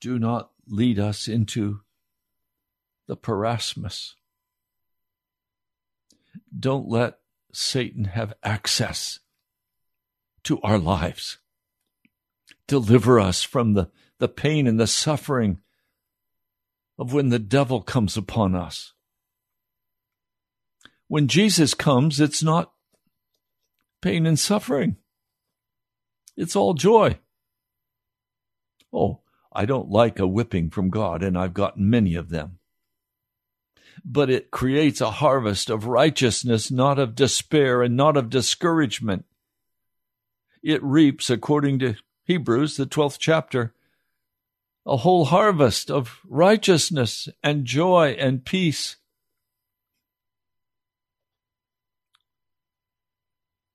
Do 0.00 0.18
not 0.18 0.50
lead 0.66 0.98
us 0.98 1.28
into 1.28 1.80
the 3.06 3.16
peirasmos. 3.16 4.14
Don't 6.56 6.88
let 6.88 7.18
Satan 7.52 8.04
have 8.04 8.34
access 8.42 9.20
to 10.44 10.60
our 10.62 10.78
lives. 10.78 11.38
Deliver 12.66 13.18
us 13.18 13.42
from 13.42 13.74
the, 13.74 13.90
the 14.18 14.28
pain 14.28 14.66
and 14.66 14.78
the 14.78 14.86
suffering 14.86 15.58
of 16.98 17.12
when 17.12 17.30
the 17.30 17.38
devil 17.38 17.82
comes 17.82 18.16
upon 18.16 18.54
us. 18.54 18.92
When 21.08 21.26
Jesus 21.26 21.74
comes, 21.74 22.20
it's 22.20 22.42
not 22.42 22.72
pain 24.00 24.26
and 24.26 24.38
suffering. 24.38 24.96
It's 26.36 26.54
all 26.54 26.74
joy. 26.74 27.18
Oh, 28.92 29.20
I 29.52 29.64
don't 29.64 29.90
like 29.90 30.18
a 30.18 30.26
whipping 30.26 30.70
from 30.70 30.90
God, 30.90 31.22
and 31.22 31.36
I've 31.36 31.54
got 31.54 31.78
many 31.78 32.14
of 32.14 32.28
them. 32.28 32.58
But 34.04 34.30
it 34.30 34.50
creates 34.50 35.00
a 35.00 35.10
harvest 35.10 35.70
of 35.70 35.86
righteousness, 35.86 36.70
not 36.70 36.98
of 36.98 37.16
despair 37.16 37.82
and 37.82 37.96
not 37.96 38.16
of 38.16 38.30
discouragement. 38.30 39.24
It 40.62 40.82
reaps, 40.82 41.30
according 41.30 41.80
to 41.80 41.96
Hebrews, 42.24 42.76
the 42.76 42.86
12th 42.86 43.16
chapter, 43.18 43.74
a 44.86 44.98
whole 44.98 45.26
harvest 45.26 45.90
of 45.90 46.20
righteousness 46.28 47.28
and 47.42 47.64
joy 47.64 48.16
and 48.18 48.44
peace. 48.44 48.96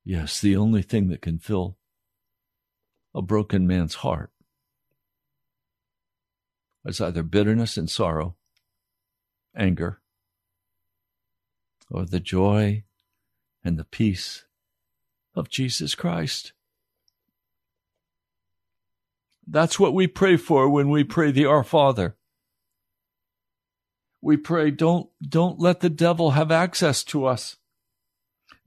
Yes, 0.05 0.41
the 0.41 0.55
only 0.55 0.81
thing 0.81 1.07
that 1.09 1.21
can 1.21 1.39
fill 1.39 1.77
a 3.15 3.21
broken 3.21 3.65
man's 3.65 3.95
heart 3.95 4.31
is 6.85 6.99
either 6.99 7.23
bitterness 7.23 7.77
and 7.77 7.89
sorrow, 7.89 8.35
anger, 9.55 10.01
or 11.89 12.05
the 12.05 12.19
joy 12.19 12.83
and 13.63 13.77
the 13.77 13.85
peace 13.85 14.45
of 15.35 15.49
Jesus 15.49 15.95
Christ. 15.95 16.51
That's 19.47 19.79
what 19.79 19.93
we 19.93 20.07
pray 20.07 20.37
for 20.37 20.69
when 20.69 20.89
we 20.89 21.03
pray 21.03 21.31
the 21.31 21.45
Our 21.45 21.63
Father. 21.63 22.15
We 24.21 24.37
pray, 24.37 24.71
don't, 24.71 25.09
don't 25.21 25.59
let 25.59 25.81
the 25.81 25.89
devil 25.89 26.31
have 26.31 26.51
access 26.51 27.03
to 27.05 27.25
us. 27.25 27.57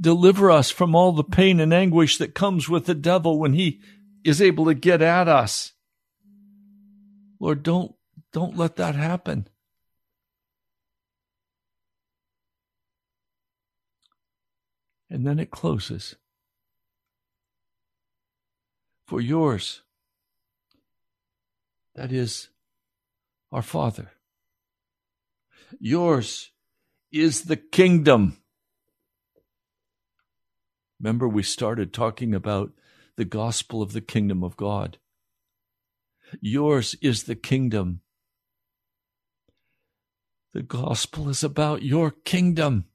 Deliver 0.01 0.51
us 0.51 0.71
from 0.71 0.95
all 0.95 1.13
the 1.13 1.25
pain 1.25 1.59
and 1.59 1.73
anguish 1.73 2.19
that 2.19 2.35
comes 2.35 2.69
with 2.69 2.87
the 2.87 2.95
devil 2.95 3.39
when 3.39 3.55
he 3.55 3.81
is 4.25 4.43
able 4.43 4.67
to 4.67 4.75
get 4.75 5.01
at 5.01 5.29
us. 5.29 5.73
Lord, 7.41 7.63
don't, 7.63 7.95
don't 8.33 8.57
let 8.57 8.77
that 8.77 8.95
happen. 8.95 9.49
And 15.09 15.27
then 15.27 15.39
it 15.39 15.51
closes. 15.51 16.17
For 19.07 19.21
yours, 19.21 19.83
that 21.95 22.11
is 22.11 22.49
our 23.53 23.63
Father. 23.63 24.11
Yours 25.79 26.51
is 27.13 27.43
the 27.43 27.57
kingdom 27.57 28.39
Remember, 31.01 31.29
we 31.29 31.43
started 31.43 31.93
talking 31.93 32.35
about 32.35 32.73
the 33.17 33.25
gospel 33.25 33.83
of 33.83 33.93
the 33.93 34.01
kingdom 34.01 34.43
of 34.43 34.57
God. 34.57 34.99
Yours 36.41 36.97
is 37.01 37.25
the 37.25 37.37
kingdom. 37.37 38.01
The 40.53 40.63
gospel 40.63 41.29
is 41.29 41.45
about 41.45 41.83
your 41.83 42.11
kingdom. 42.11 42.87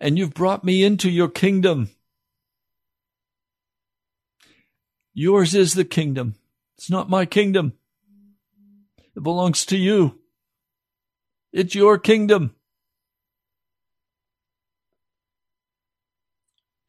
And 0.00 0.18
you've 0.18 0.34
brought 0.34 0.64
me 0.64 0.84
into 0.84 1.10
your 1.10 1.28
kingdom. 1.28 1.90
Yours 5.12 5.54
is 5.54 5.74
the 5.74 5.84
kingdom. 5.84 6.34
It's 6.76 6.90
not 6.90 7.10
my 7.10 7.24
kingdom. 7.24 7.74
It 9.16 9.22
belongs 9.22 9.64
to 9.66 9.76
you. 9.76 10.18
It's 11.52 11.74
your 11.74 11.98
kingdom. 11.98 12.54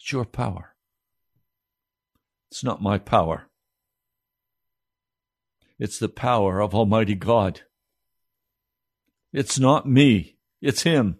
It's 0.05 0.11
your 0.11 0.25
power. 0.25 0.75
It's 2.51 2.63
not 2.63 2.79
my 2.79 2.99
power. 2.99 3.47
It's 5.79 5.97
the 5.97 6.09
power 6.09 6.61
of 6.61 6.75
Almighty 6.75 7.15
God. 7.15 7.61
It's 9.33 9.57
not 9.57 9.89
me, 9.89 10.37
it's 10.61 10.83
Him. 10.83 11.17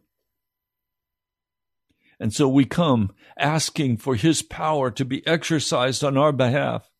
And 2.19 2.31
so 2.31 2.47
we 2.47 2.65
come 2.65 3.11
asking 3.39 3.97
for 3.97 4.13
His 4.13 4.43
power 4.43 4.91
to 4.91 5.03
be 5.03 5.25
exercised 5.25 6.03
on 6.03 6.15
our 6.15 6.31
behalf. 6.31 6.91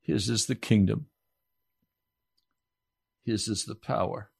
His 0.00 0.28
is 0.28 0.46
the 0.46 0.56
kingdom, 0.56 1.06
His 3.24 3.46
is 3.46 3.66
the 3.66 3.76
power. 3.76 4.32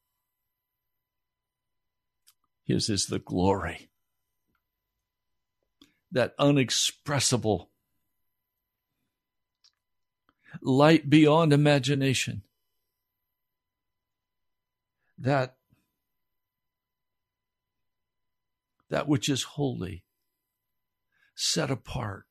His 2.69 2.91
is 2.91 3.07
the 3.07 3.19
glory. 3.19 3.89
That 6.13 6.35
unexpressible 6.39 7.71
light 10.61 11.09
beyond 11.09 11.55
imagination. 11.55 12.43
That 15.17 15.57
that 18.91 19.09
which 19.09 19.31
is 19.31 19.43
holy, 19.43 20.05
set 21.35 21.71
apart, 21.71 22.27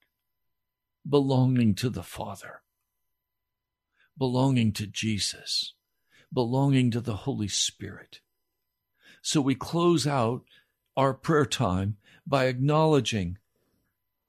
belonging 1.08 1.74
to 1.76 1.90
the 1.90 2.04
Father, 2.04 2.62
belonging 4.18 4.72
to 4.74 4.86
Jesus, 4.86 5.74
belonging 6.32 6.92
to 6.92 7.02
the 7.02 7.16
Holy 7.16 7.48
Spirit. 7.48 8.22
So 9.28 9.42
we 9.42 9.56
close 9.56 10.08
out 10.08 10.46
our 10.96 11.14
prayer 11.14 11.46
time 11.46 11.98
by 12.26 12.46
acknowledging 12.46 13.38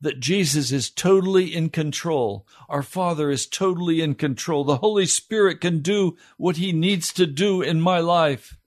that 0.00 0.18
Jesus 0.18 0.72
is 0.72 0.90
totally 0.90 1.54
in 1.54 1.68
control. 1.68 2.44
Our 2.68 2.82
Father 2.82 3.30
is 3.30 3.46
totally 3.46 4.00
in 4.00 4.16
control. 4.16 4.64
The 4.64 4.78
Holy 4.78 5.06
Spirit 5.06 5.60
can 5.60 5.82
do 5.82 6.16
what 6.36 6.56
He 6.56 6.72
needs 6.72 7.12
to 7.12 7.26
do 7.26 7.62
in 7.62 7.80
my 7.80 8.00
life 8.00 8.58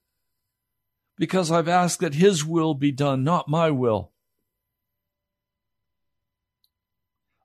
because 1.18 1.52
I've 1.52 1.68
asked 1.68 2.00
that 2.00 2.16
His 2.16 2.46
will 2.46 2.76
be 2.76 2.94
done, 2.94 3.26
not 3.26 3.50
my 3.50 3.70
will. 3.70 4.14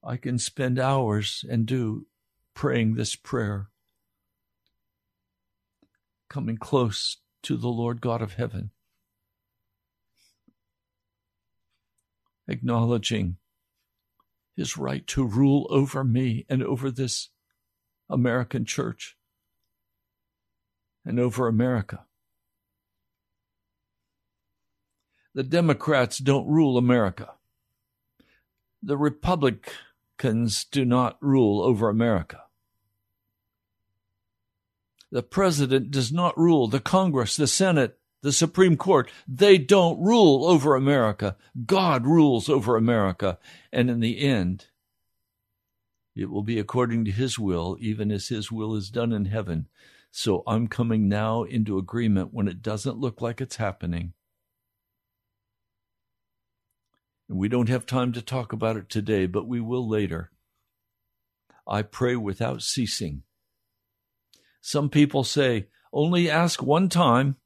I 0.01 0.16
can 0.16 0.39
spend 0.39 0.78
hours 0.78 1.45
and 1.51 1.66
do 1.66 2.07
praying 2.55 2.95
this 2.95 3.16
prayer, 3.16 3.66
coming 6.30 6.57
close 6.57 7.16
to 7.43 7.57
the 7.57 7.66
Lord 7.66 8.01
God 8.01 8.22
of 8.22 8.34
heaven. 8.34 8.70
Acknowledging 12.49 13.36
his 14.57 14.76
right 14.76 15.07
to 15.07 15.24
rule 15.24 15.66
over 15.70 16.03
me 16.03 16.47
and 16.49 16.62
over 16.62 16.90
this 16.90 17.30
American 18.09 18.64
church 18.64 19.16
and 21.05 21.20
over 21.20 21.47
America. 21.47 22.05
The 25.34 25.42
Democrats 25.42 26.18
don't 26.18 26.49
rule 26.49 26.78
America. 26.78 27.32
The 28.82 28.97
Republicans 28.97 30.64
do 30.64 30.84
not 30.84 31.18
rule 31.20 31.62
over 31.62 31.90
America. 31.90 32.42
The 35.12 35.22
president 35.22 35.90
does 35.90 36.11
not 36.11 36.36
rule. 36.38 36.68
The 36.68 36.80
Congress, 36.80 37.36
the 37.36 37.47
Senate, 37.47 37.99
the 38.26 38.32
Supreme 38.32 38.76
Court, 38.76 39.08
they 39.28 39.56
don't 39.56 40.02
rule 40.02 40.46
over 40.46 40.74
America. 40.74 41.36
God 41.64 42.04
rules 42.04 42.48
over 42.48 42.76
America. 42.76 43.38
And 43.72 43.88
in 43.88 44.00
the 44.00 44.18
end, 44.18 44.66
it 46.16 46.28
will 46.28 46.42
be 46.42 46.58
according 46.58 47.04
to 47.04 47.12
His 47.12 47.38
will, 47.38 47.76
even 47.78 48.10
as 48.10 48.26
His 48.26 48.50
will 48.50 48.74
is 48.74 48.90
done 48.90 49.12
in 49.12 49.26
heaven. 49.26 49.68
So 50.10 50.42
I'm 50.44 50.66
coming 50.66 51.08
now 51.08 51.44
into 51.44 51.78
agreement 51.78 52.34
when 52.34 52.48
it 52.48 52.62
doesn't 52.62 52.98
look 52.98 53.22
like 53.22 53.40
it's 53.40 53.56
happening. 53.56 54.12
And 57.28 57.38
we 57.38 57.48
don't 57.48 57.68
have 57.68 57.86
time 57.86 58.12
to 58.14 58.22
talk 58.22 58.52
about 58.52 58.76
it 58.76 58.88
today, 58.88 59.26
but 59.26 59.46
we 59.46 59.60
will 59.60 59.88
later. 59.88 60.32
I 61.64 61.82
pray 61.82 62.16
without 62.16 62.62
ceasing. 62.62 63.22
Some 64.60 64.90
people 64.90 65.22
say, 65.22 65.68
only 65.92 66.28
ask 66.28 66.60
one 66.60 66.88
time. 66.88 67.36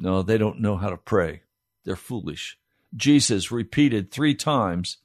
No, 0.00 0.22
they 0.22 0.38
don't 0.38 0.60
know 0.60 0.76
how 0.76 0.90
to 0.90 0.96
pray. 0.96 1.42
They're 1.84 1.96
foolish. 1.96 2.56
Jesus 2.94 3.50
repeated 3.50 4.10
three 4.10 4.34
times, 4.34 4.98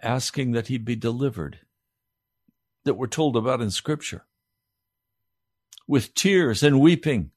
asking 0.00 0.52
that 0.52 0.68
he 0.68 0.78
be 0.78 0.94
delivered, 0.94 1.58
that 2.84 2.94
we're 2.94 3.08
told 3.08 3.36
about 3.36 3.60
in 3.60 3.70
Scripture, 3.70 4.24
with 5.88 6.14
tears 6.14 6.62
and 6.62 6.80
weeping. 6.80 7.32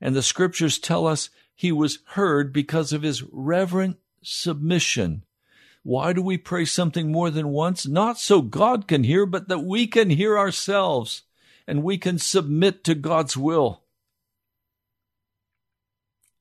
And 0.00 0.14
the 0.14 0.22
Scriptures 0.22 0.78
tell 0.78 1.08
us 1.08 1.28
he 1.54 1.72
was 1.72 1.98
heard 2.10 2.52
because 2.52 2.92
of 2.92 3.02
his 3.02 3.24
reverent 3.24 3.98
submission. 4.22 5.24
Why 5.82 6.12
do 6.12 6.22
we 6.22 6.38
pray 6.38 6.64
something 6.64 7.10
more 7.10 7.30
than 7.30 7.48
once? 7.48 7.86
Not 7.86 8.16
so 8.16 8.42
God 8.42 8.86
can 8.86 9.02
hear, 9.02 9.26
but 9.26 9.48
that 9.48 9.64
we 9.64 9.88
can 9.88 10.10
hear 10.10 10.38
ourselves 10.38 11.22
and 11.66 11.82
we 11.82 11.98
can 11.98 12.18
submit 12.18 12.84
to 12.84 12.94
God's 12.94 13.36
will. 13.36 13.81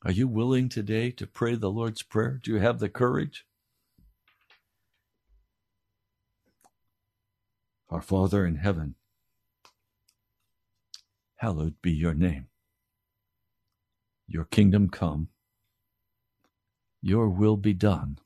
Are 0.04 0.12
you 0.12 0.28
willing 0.28 0.68
today 0.70 1.12
to 1.12 1.28
pray 1.28 1.56
the 1.56 1.70
Lord's 1.70 2.02
Prayer? 2.02 2.40
Do 2.42 2.52
you 2.52 2.60
have 2.60 2.80
the 2.80 2.90
courage? 2.90 3.46
Our 7.90 8.02
Father 8.02 8.46
in 8.46 8.56
heaven, 8.56 8.96
hallowed 11.36 11.76
be 11.82 11.92
your 11.92 12.14
name. 12.14 12.48
Your 14.28 14.46
kingdom 14.46 14.90
come 14.90 15.28
your 17.02 17.30
will 17.30 17.58
be 17.58 17.74
done 17.74 18.20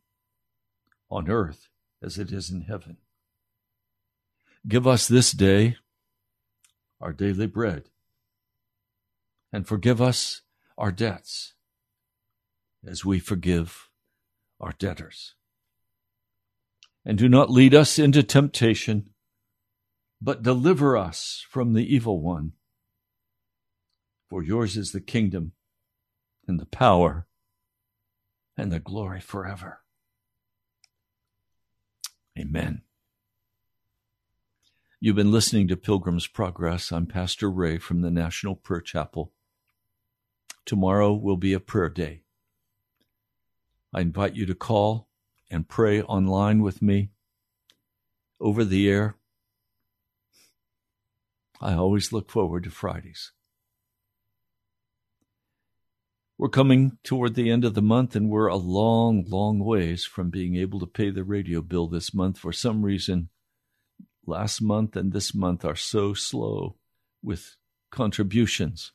on 1.10 1.30
earth 1.30 1.70
as 2.04 2.18
it 2.18 2.32
is 2.32 2.50
in 2.50 2.62
heaven. 2.62 2.98
Give 4.68 4.86
us 4.86 5.08
this 5.08 5.32
day 5.32 5.78
our 7.02 7.14
daily 7.14 7.46
bread, 7.46 7.90
and 9.52 9.68
forgive 9.68 10.02
us 10.02 10.42
our 10.78 10.92
debts 10.92 11.55
as 12.88 13.04
we 13.04 13.20
forgive 13.20 13.90
our 14.60 14.74
debtors. 14.78 15.36
And 17.06 17.18
do 17.18 17.30
not 17.30 17.52
lead 17.52 17.76
us 17.76 18.00
into 18.00 18.24
temptation, 18.24 19.10
but 20.22 20.44
deliver 20.44 20.98
us 20.98 21.46
from 21.50 21.74
the 21.74 21.94
evil 21.94 22.22
one. 22.22 22.54
For 24.30 24.44
yours 24.44 24.76
is 24.76 24.92
the 24.92 25.02
kingdom 25.02 25.52
and 26.48 26.60
the 26.60 26.66
power 26.66 27.28
and 28.58 28.72
the 28.72 28.80
glory 28.80 29.22
forever. 29.22 29.82
Amen. 32.38 32.82
You've 35.00 35.16
been 35.16 35.32
listening 35.32 35.68
to 35.68 35.78
Pilgrim's 35.78 36.26
Progress. 36.26 36.92
I'm 36.92 37.06
Pastor 37.06 37.50
Ray 37.52 37.78
from 37.78 38.02
the 38.02 38.10
National 38.10 38.56
Prayer 38.56 38.82
Chapel. 38.82 39.32
Tomorrow 40.66 41.14
will 41.14 41.38
be 41.38 41.54
a 41.54 41.60
prayer 41.60 41.90
day. 41.90 42.25
I 43.96 44.02
invite 44.02 44.36
you 44.36 44.46
to 44.48 44.56
call 44.56 45.08
and 45.50 45.70
pray 45.70 46.02
online 46.02 46.62
with 46.62 46.82
me 46.82 47.12
over 48.42 48.66
the 48.66 48.90
air. 48.90 49.16
I 51.62 51.76
always 51.76 52.12
look 52.12 52.30
forward 52.30 52.66
to 52.66 52.70
Fridays. 52.70 53.32
We're 56.38 56.50
coming 56.50 56.98
toward 57.06 57.36
the 57.36 57.50
end 57.50 57.64
of 57.64 57.74
the 57.74 57.82
month, 57.82 58.18
and 58.18 58.30
we're 58.30 58.48
a 58.48 58.58
long, 58.58 59.24
long 59.30 59.60
ways 59.60 60.04
from 60.04 60.30
being 60.30 60.58
able 60.58 60.82
to 60.82 60.86
pay 60.86 61.10
the 61.10 61.24
radio 61.24 61.62
bill 61.62 61.88
this 61.88 62.14
month. 62.14 62.38
For 62.38 62.52
some 62.52 62.84
reason, 62.84 63.30
last 64.26 64.62
month 64.62 64.98
and 64.98 65.14
this 65.14 65.34
month 65.34 65.64
are 65.64 65.78
so 65.78 66.14
slow 66.14 66.76
with 67.24 67.56
contributions. 67.92 68.92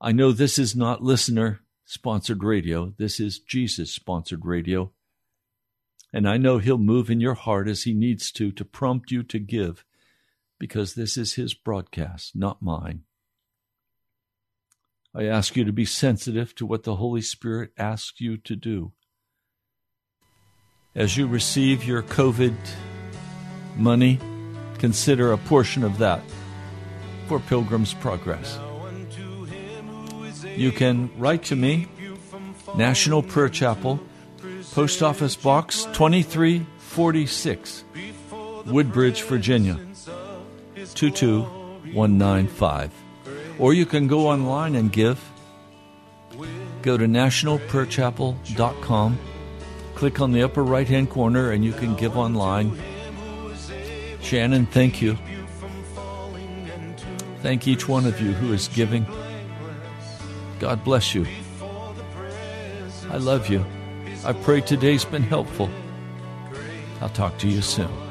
I 0.00 0.10
know 0.10 0.32
this 0.32 0.58
is 0.58 0.74
not 0.74 1.00
listener 1.00 1.60
sponsored 1.88 2.44
radio, 2.44 2.92
this 2.98 3.18
is 3.18 3.38
Jesus 3.38 3.90
sponsored 3.90 4.44
radio. 4.44 4.92
And 6.12 6.28
I 6.28 6.36
know 6.36 6.58
He'll 6.58 6.76
move 6.76 7.10
in 7.10 7.18
your 7.18 7.34
heart 7.34 7.66
as 7.66 7.84
He 7.84 7.94
needs 7.94 8.30
to 8.32 8.52
to 8.52 8.64
prompt 8.64 9.10
you 9.10 9.22
to 9.24 9.38
give, 9.38 9.84
because 10.58 10.94
this 10.94 11.16
is 11.16 11.34
His 11.34 11.54
broadcast, 11.54 12.36
not 12.36 12.60
mine. 12.60 13.04
I 15.14 15.24
ask 15.24 15.56
you 15.56 15.64
to 15.64 15.72
be 15.72 15.86
sensitive 15.86 16.54
to 16.56 16.66
what 16.66 16.82
the 16.82 16.96
Holy 16.96 17.22
Spirit 17.22 17.70
asks 17.78 18.20
you 18.20 18.36
to 18.36 18.54
do. 18.54 18.92
As 20.94 21.16
you 21.16 21.26
receive 21.26 21.84
your 21.84 22.02
COVID 22.02 22.54
money, 23.76 24.18
consider 24.78 25.32
a 25.32 25.38
portion 25.38 25.84
of 25.84 25.98
that 25.98 26.22
for 27.28 27.40
Pilgrim's 27.40 27.94
Progress. 27.94 28.58
You 30.58 30.72
can 30.72 31.10
write 31.16 31.44
to 31.44 31.56
me, 31.56 31.86
National 32.74 33.22
Prayer 33.22 33.48
Chapel, 33.48 34.00
Post 34.72 35.04
Office 35.04 35.36
Box 35.36 35.84
2346, 35.92 37.84
Woodbridge, 38.66 39.22
Virginia 39.22 39.78
22195. 40.94 42.92
Or 43.60 43.72
you 43.72 43.86
can 43.86 44.08
go 44.08 44.26
online 44.26 44.74
and 44.74 44.90
give. 44.90 45.30
Go 46.82 46.96
to 46.96 47.06
nationalprayerchapel.com, 47.06 49.18
click 49.94 50.20
on 50.20 50.32
the 50.32 50.42
upper 50.42 50.64
right 50.64 50.88
hand 50.88 51.10
corner, 51.10 51.52
and 51.52 51.64
you 51.64 51.72
can 51.72 51.94
give 51.94 52.16
online. 52.16 52.76
Shannon, 54.22 54.66
thank 54.66 55.00
you. 55.00 55.16
Thank 57.42 57.68
each 57.68 57.88
one 57.88 58.06
of 58.06 58.20
you 58.20 58.32
who 58.32 58.52
is 58.52 58.66
giving. 58.66 59.06
God 60.58 60.82
bless 60.84 61.14
you. 61.14 61.26
I 63.10 63.16
love 63.16 63.48
you. 63.48 63.64
I 64.24 64.32
pray 64.32 64.60
today's 64.60 65.04
been 65.04 65.22
helpful. 65.22 65.70
I'll 67.00 67.08
talk 67.08 67.38
to 67.38 67.48
you 67.48 67.62
soon. 67.62 68.07